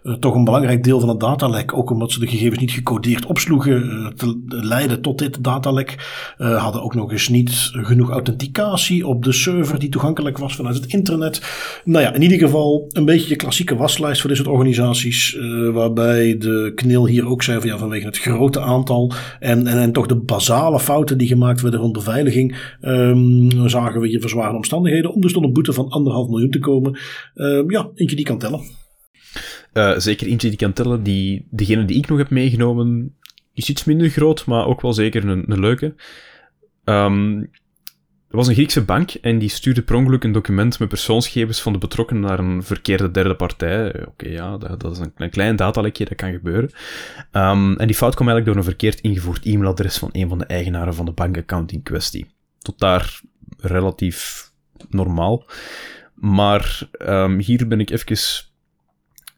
[0.02, 3.26] uh, toch een belangrijk deel van het datalek, ook omdat ze de gegevens niet gecodeerd
[3.26, 5.96] opsloegen, te leiden tot dit datalek.
[6.38, 10.86] hadden ook nog eens niet genoeg authenticatie op de server die toegankelijk was vanuit het
[10.86, 11.42] internet.
[11.84, 15.34] Nou ja, in ieder geval een beetje je klassieke waslijst voor dit soort organisaties.
[15.34, 19.92] Uh, waarbij de knil hier ook zei van vanwege het grote aantal en, en, en
[19.92, 22.56] toch de basale fouten die gemaakt werden rond beveiliging.
[22.80, 26.58] Um, zagen we hier verzwarende omstandigheden om dus tot een boete van anderhalf miljoen te
[26.58, 26.98] komen.
[27.34, 28.60] Um, ja, eentje die kan tellen.
[29.72, 31.02] Uh, zeker eentje die kan tellen.
[31.02, 33.14] Die, degene die ik nog heb meegenomen
[33.54, 35.94] is iets minder groot, maar ook wel zeker een, een leuke.
[36.84, 37.50] Um,
[38.30, 41.72] er was een Griekse bank en die stuurde per ongeluk een document met persoonsgegevens van
[41.72, 44.06] de betrokkenen naar een verkeerde derde partij.
[44.06, 46.70] Oké, ja, dat, dat, is een, klein datalekje, dat kan gebeuren.
[47.32, 50.44] Um, en die fout kwam eigenlijk door een verkeerd ingevoerd e-mailadres van een van de
[50.44, 52.26] eigenaren van de bankaccount in kwestie.
[52.58, 53.20] Tot daar
[53.58, 54.50] relatief
[54.88, 55.44] normaal.
[56.14, 58.49] Maar um, hier ben ik even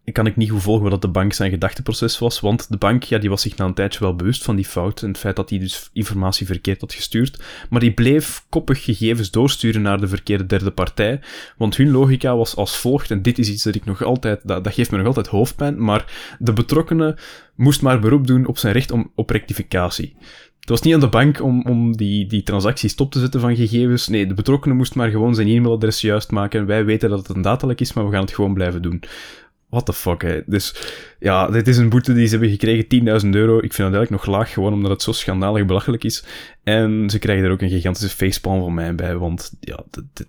[0.05, 3.19] kan ik niet goed volgen wat de bank zijn gedachteproces was, want de bank ja,
[3.19, 5.51] die was zich na een tijdje wel bewust van die fout en het feit dat
[5.51, 10.47] hij dus informatie verkeerd had gestuurd, maar die bleef koppig gegevens doorsturen naar de verkeerde
[10.47, 11.21] derde partij,
[11.57, 14.73] want hun logica was als volgt, en dit is iets dat ik nog altijd, dat,
[14.73, 17.19] geeft me nog altijd hoofdpijn, maar de betrokkenen
[17.55, 20.17] moest maar beroep doen op zijn recht om, op rectificatie.
[20.61, 23.57] Het was niet aan de bank om, om die, die transactie stop te zetten van
[23.57, 24.09] gegevens.
[24.09, 26.67] Nee, de betrokkenen moest maar gewoon zijn e-mailadres juist maken.
[26.67, 29.03] Wij weten dat het een datalek is, maar we gaan het gewoon blijven doen
[29.73, 30.41] what the fuck, hè.
[30.47, 30.75] Dus
[31.19, 33.57] ja, dit is een boete die ze hebben gekregen, 10.000 euro.
[33.57, 36.25] Ik vind dat eigenlijk nog laag, gewoon omdat het zo schandalig belachelijk is.
[36.63, 39.85] En ze krijgen er ook een gigantische facepalm van mij bij, want ja,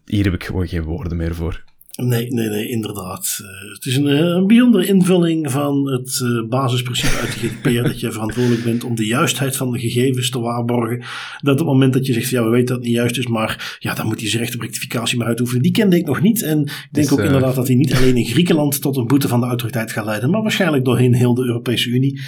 [0.05, 1.63] hier heb ik gewoon geen woorden meer voor.
[2.01, 3.39] Nee, nee, nee, inderdaad.
[3.41, 7.83] Uh, het is een, eh, een, bijzondere invulling van het uh, basisprincipe uit de GDPR
[7.89, 11.03] dat je verantwoordelijk bent om de juistheid van de gegevens te waarborgen.
[11.41, 13.27] Dat op het moment dat je zegt, ja, we weten dat het niet juist is,
[13.27, 15.61] maar ja, dan moet hij zijn recht op rectificatie maar uitoefenen.
[15.63, 16.43] Die kende ik nog niet.
[16.43, 19.27] En ik denk dus, ook inderdaad dat hij niet alleen in Griekenland tot een boete
[19.27, 22.21] van de autoriteit gaat leiden, maar waarschijnlijk doorheen heel de Europese Unie.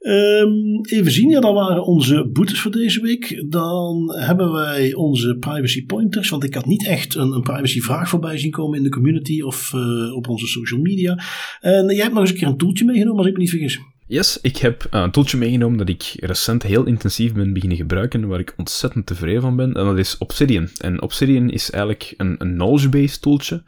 [0.00, 3.44] Um, even zien, ja, dat waren onze boetes voor deze week.
[3.48, 8.08] Dan hebben wij onze privacy pointers, want ik had niet echt een, een privacy vraag
[8.08, 11.18] voorbij zien komen in de community of uh, op onze social media.
[11.60, 13.80] En jij hebt nog eens een keer een toeltje meegenomen, als ik me niet vergis.
[14.08, 18.38] Yes, ik heb een toeltje meegenomen dat ik recent heel intensief ben beginnen gebruiken, waar
[18.38, 20.68] ik ontzettend tevreden van ben, en dat is Obsidian.
[20.78, 23.62] En Obsidian is eigenlijk een, een knowledge-based toeltje,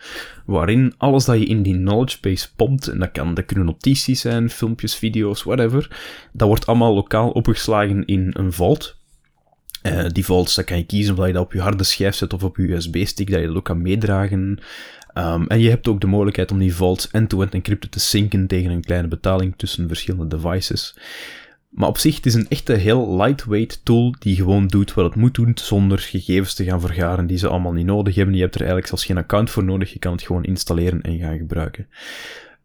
[0.47, 4.21] waarin alles dat je in die knowledge base pompt, en dat, kan, dat kunnen notities
[4.21, 5.97] zijn, filmpjes, video's, whatever,
[6.33, 8.97] dat wordt allemaal lokaal opgeslagen in een vault.
[9.83, 12.33] Uh, die vaults, dat kan je kiezen of je dat op je harde schijf zet
[12.33, 14.59] of op je USB-stick, dat je dat ook kan meedragen.
[15.19, 18.71] Um, en je hebt ook de mogelijkheid om die vaults end-to-end encrypted te synken tegen
[18.71, 20.97] een kleine betaling tussen verschillende devices.
[21.69, 25.15] Maar op zich, het is een echte heel lightweight tool die gewoon doet wat het
[25.15, 28.35] moet doen, zonder gegevens te gaan vergaren die ze allemaal niet nodig hebben.
[28.35, 31.19] Je hebt er eigenlijk zelfs geen account voor nodig, je kan het gewoon installeren en
[31.19, 31.89] gaan gebruiken.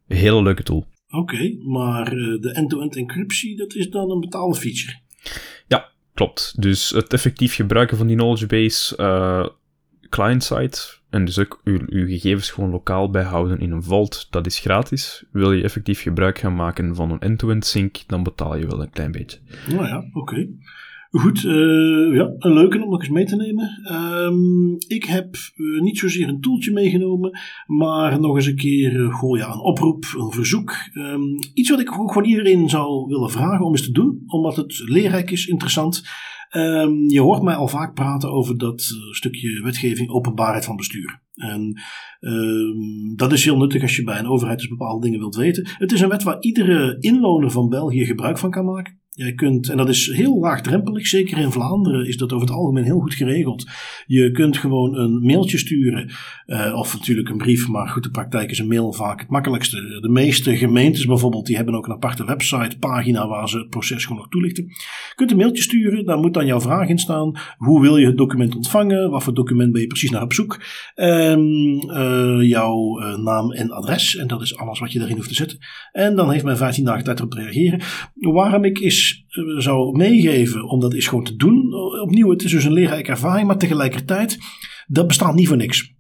[0.07, 0.85] Een hele leuke tool.
[1.09, 4.99] Oké, maar eh, de end-to-end encryptie, dat is dan een betaalde feature?
[5.67, 6.61] Ja, klopt.
[6.61, 9.47] Dus het effectief gebruiken van die knowledge base uh,
[10.14, 10.78] client-side
[11.09, 15.24] en dus ook uw, uw, gegevens gewoon lokaal bijhouden in een vault, dat is gratis.
[15.32, 18.89] Wil je effectief gebruik gaan maken van een end-to-end sync, dan betaal je wel een
[18.89, 19.38] klein beetje.
[19.70, 20.47] Nou ja, oké.
[21.11, 23.82] Goed, uh, ja, een leuke om nog eens mee te nemen.
[23.91, 29.38] Um, ik heb uh, niet zozeer een toeltje meegenomen, maar nog eens een keer uh,
[29.38, 30.74] ja, een oproep, een verzoek.
[30.93, 34.82] Um, iets wat ik gewoon iedereen zou willen vragen om eens te doen, omdat het
[34.86, 36.03] leerrijk is, interessant.
[36.55, 38.81] Um, je hoort mij al vaak praten over dat
[39.11, 41.21] stukje wetgeving openbaarheid van bestuur.
[41.33, 41.81] En
[42.19, 45.67] um, dat is heel nuttig als je bij een overheid dus bepaalde dingen wilt weten.
[45.77, 49.01] Het is een wet waar iedere inwoner van België gebruik van kan maken.
[49.16, 52.84] Jij kunt, en dat is heel laagdrempelig, zeker in Vlaanderen is dat over het algemeen
[52.84, 53.66] heel goed geregeld.
[54.05, 56.11] Je kunt gewoon een mailtje sturen,
[56.45, 59.99] uh, of natuurlijk een brief, maar goed, de praktijk is een mail vaak het makkelijkste.
[60.01, 64.03] De meeste gemeentes bijvoorbeeld, die hebben ook een aparte website, pagina waar ze het proces
[64.03, 64.64] gewoon nog toelichten.
[64.68, 67.32] Je kunt een mailtje sturen, daar moet dan jouw vraag in staan.
[67.57, 69.09] Hoe wil je het document ontvangen?
[69.09, 70.61] Wat voor document ben je precies naar op zoek?
[70.95, 75.30] Um, uh, jouw uh, naam en adres, en dat is alles wat je erin hoeft
[75.30, 75.57] te zetten.
[75.91, 77.82] En dan heeft men 15 dagen tijd om te reageren.
[78.14, 81.73] Waarom ik is eh, zou meegeven om dat eens gewoon te doen.
[82.01, 84.37] Opnieuw, het is dus een leerrijke ervaring, maar tegelijkertijd,
[84.87, 85.91] dat bestaat niet voor niks.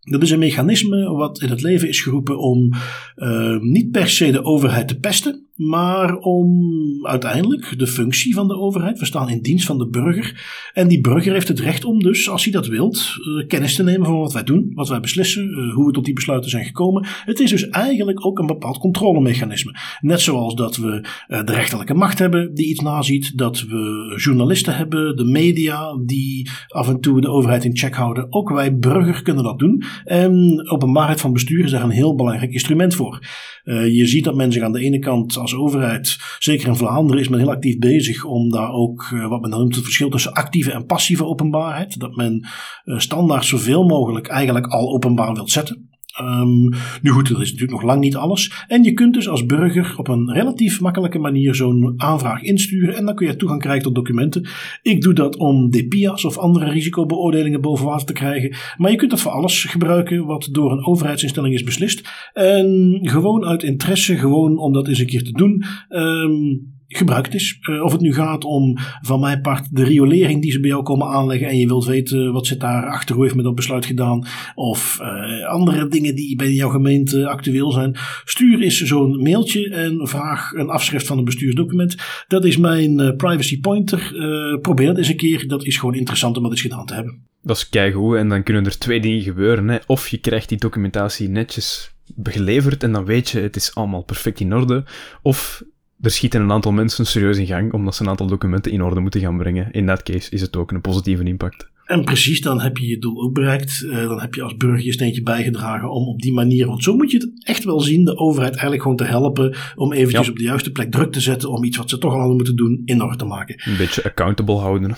[0.00, 2.72] Dat is een mechanisme wat in het leven is geroepen om
[3.16, 6.58] uh, niet per se de overheid te pesten, maar om
[7.06, 8.98] uiteindelijk de functie van de overheid.
[8.98, 10.70] We staan in dienst van de burger.
[10.72, 13.82] En die burger heeft het recht om dus, als hij dat wilt, uh, kennis te
[13.82, 16.64] nemen van wat wij doen, wat wij beslissen, uh, hoe we tot die besluiten zijn
[16.64, 17.06] gekomen.
[17.24, 19.78] Het is dus eigenlijk ook een bepaald controlemechanisme.
[20.00, 24.76] Net zoals dat we uh, de rechterlijke macht hebben die iets naziet, dat we journalisten
[24.76, 28.32] hebben, de media die af en toe de overheid in check houden.
[28.32, 29.82] Ook wij burger kunnen dat doen.
[30.04, 33.26] En openbaarheid van bestuur is daar een heel belangrijk instrument voor.
[33.64, 37.28] je ziet dat men zich aan de ene kant als overheid, zeker in Vlaanderen, is
[37.28, 40.86] men heel actief bezig om daar ook wat men noemt het verschil tussen actieve en
[40.86, 42.00] passieve openbaarheid.
[42.00, 42.48] Dat men
[42.84, 45.89] standaard zoveel mogelijk eigenlijk al openbaar wilt zetten.
[46.20, 46.68] Um,
[47.02, 48.64] nu goed, dat is natuurlijk nog lang niet alles.
[48.68, 53.04] En je kunt dus als burger op een relatief makkelijke manier zo'n aanvraag insturen en
[53.04, 54.48] dan kun je toegang krijgen tot documenten.
[54.82, 58.56] Ik doe dat om DPIA's of andere risicobeoordelingen boven water te krijgen.
[58.76, 62.30] Maar je kunt dat voor alles gebruiken wat door een overheidsinstelling is beslist.
[62.32, 65.64] En gewoon uit interesse, gewoon om dat eens een keer te doen.
[65.88, 67.58] Um, gebruikt is.
[67.60, 70.82] Uh, of het nu gaat om van mijn part de riolering die ze bij jou
[70.82, 73.86] komen aanleggen en je wilt weten wat zit daar achter, hoe heeft met dat besluit
[73.86, 74.26] gedaan.
[74.54, 77.96] Of uh, andere dingen die bij jouw gemeente actueel zijn.
[78.24, 81.96] Stuur eens zo'n mailtje en vraag een afschrift van een bestuursdocument.
[82.28, 84.12] Dat is mijn uh, privacy pointer.
[84.60, 85.48] probeer het eens een keer.
[85.48, 87.28] Dat is gewoon interessant om dat eens gedaan te hebben.
[87.42, 89.68] Dat is keigoed en dan kunnen er twee dingen gebeuren.
[89.68, 89.78] Hè.
[89.86, 94.40] Of je krijgt die documentatie netjes geleverd en dan weet je het is allemaal perfect
[94.40, 94.84] in orde.
[95.22, 95.62] Of
[96.00, 99.00] er schieten een aantal mensen serieus in gang omdat ze een aantal documenten in orde
[99.00, 99.70] moeten gaan brengen.
[99.70, 101.68] In dat case is het ook een positieve impact.
[101.84, 103.82] En precies, dan heb je je doel ook bereikt.
[103.84, 106.96] Uh, dan heb je als burger je steentje bijgedragen om op die manier, want zo
[106.96, 110.32] moet je het echt wel zien, de overheid eigenlijk gewoon te helpen om eventjes ja.
[110.32, 112.56] op de juiste plek druk te zetten om iets wat ze toch al hadden moeten
[112.56, 113.62] doen in orde te maken.
[113.64, 114.96] Een beetje accountable houden.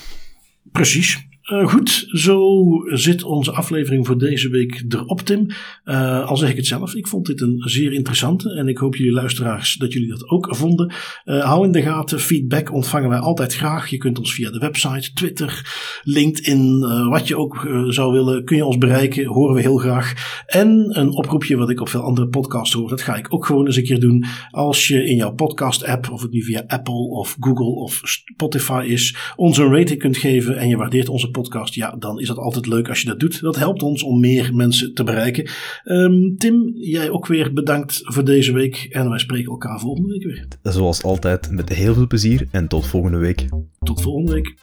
[0.72, 1.30] Precies.
[1.50, 5.46] Uh, goed, zo zit onze aflevering voor deze week erop, Tim.
[5.84, 8.96] Uh, al zeg ik het zelf, ik vond dit een zeer interessante en ik hoop
[8.96, 10.92] jullie luisteraars dat jullie dat ook vonden.
[11.24, 13.90] Uh, hou in de gaten, feedback ontvangen wij altijd graag.
[13.90, 18.64] Je kunt ons via de website, Twitter, LinkedIn, wat je ook zou willen, kun je
[18.64, 20.42] ons bereiken, horen we heel graag.
[20.46, 23.66] En een oproepje wat ik op veel andere podcasts hoor, dat ga ik ook gewoon
[23.66, 24.24] eens een keer doen.
[24.50, 28.84] Als je in jouw podcast app, of het nu via Apple of Google of Spotify
[28.88, 32.36] is, ons een rating kunt geven en je waardeert onze podcast, ja, dan is dat
[32.36, 33.40] altijd leuk als je dat doet.
[33.40, 35.50] Dat helpt ons om meer mensen te bereiken.
[35.84, 40.24] Um, Tim, jij ook weer bedankt voor deze week en wij spreken elkaar volgende week
[40.24, 40.46] weer.
[40.62, 43.48] Zoals altijd, met heel veel plezier en tot volgende week.
[43.78, 44.54] Tot volgende week.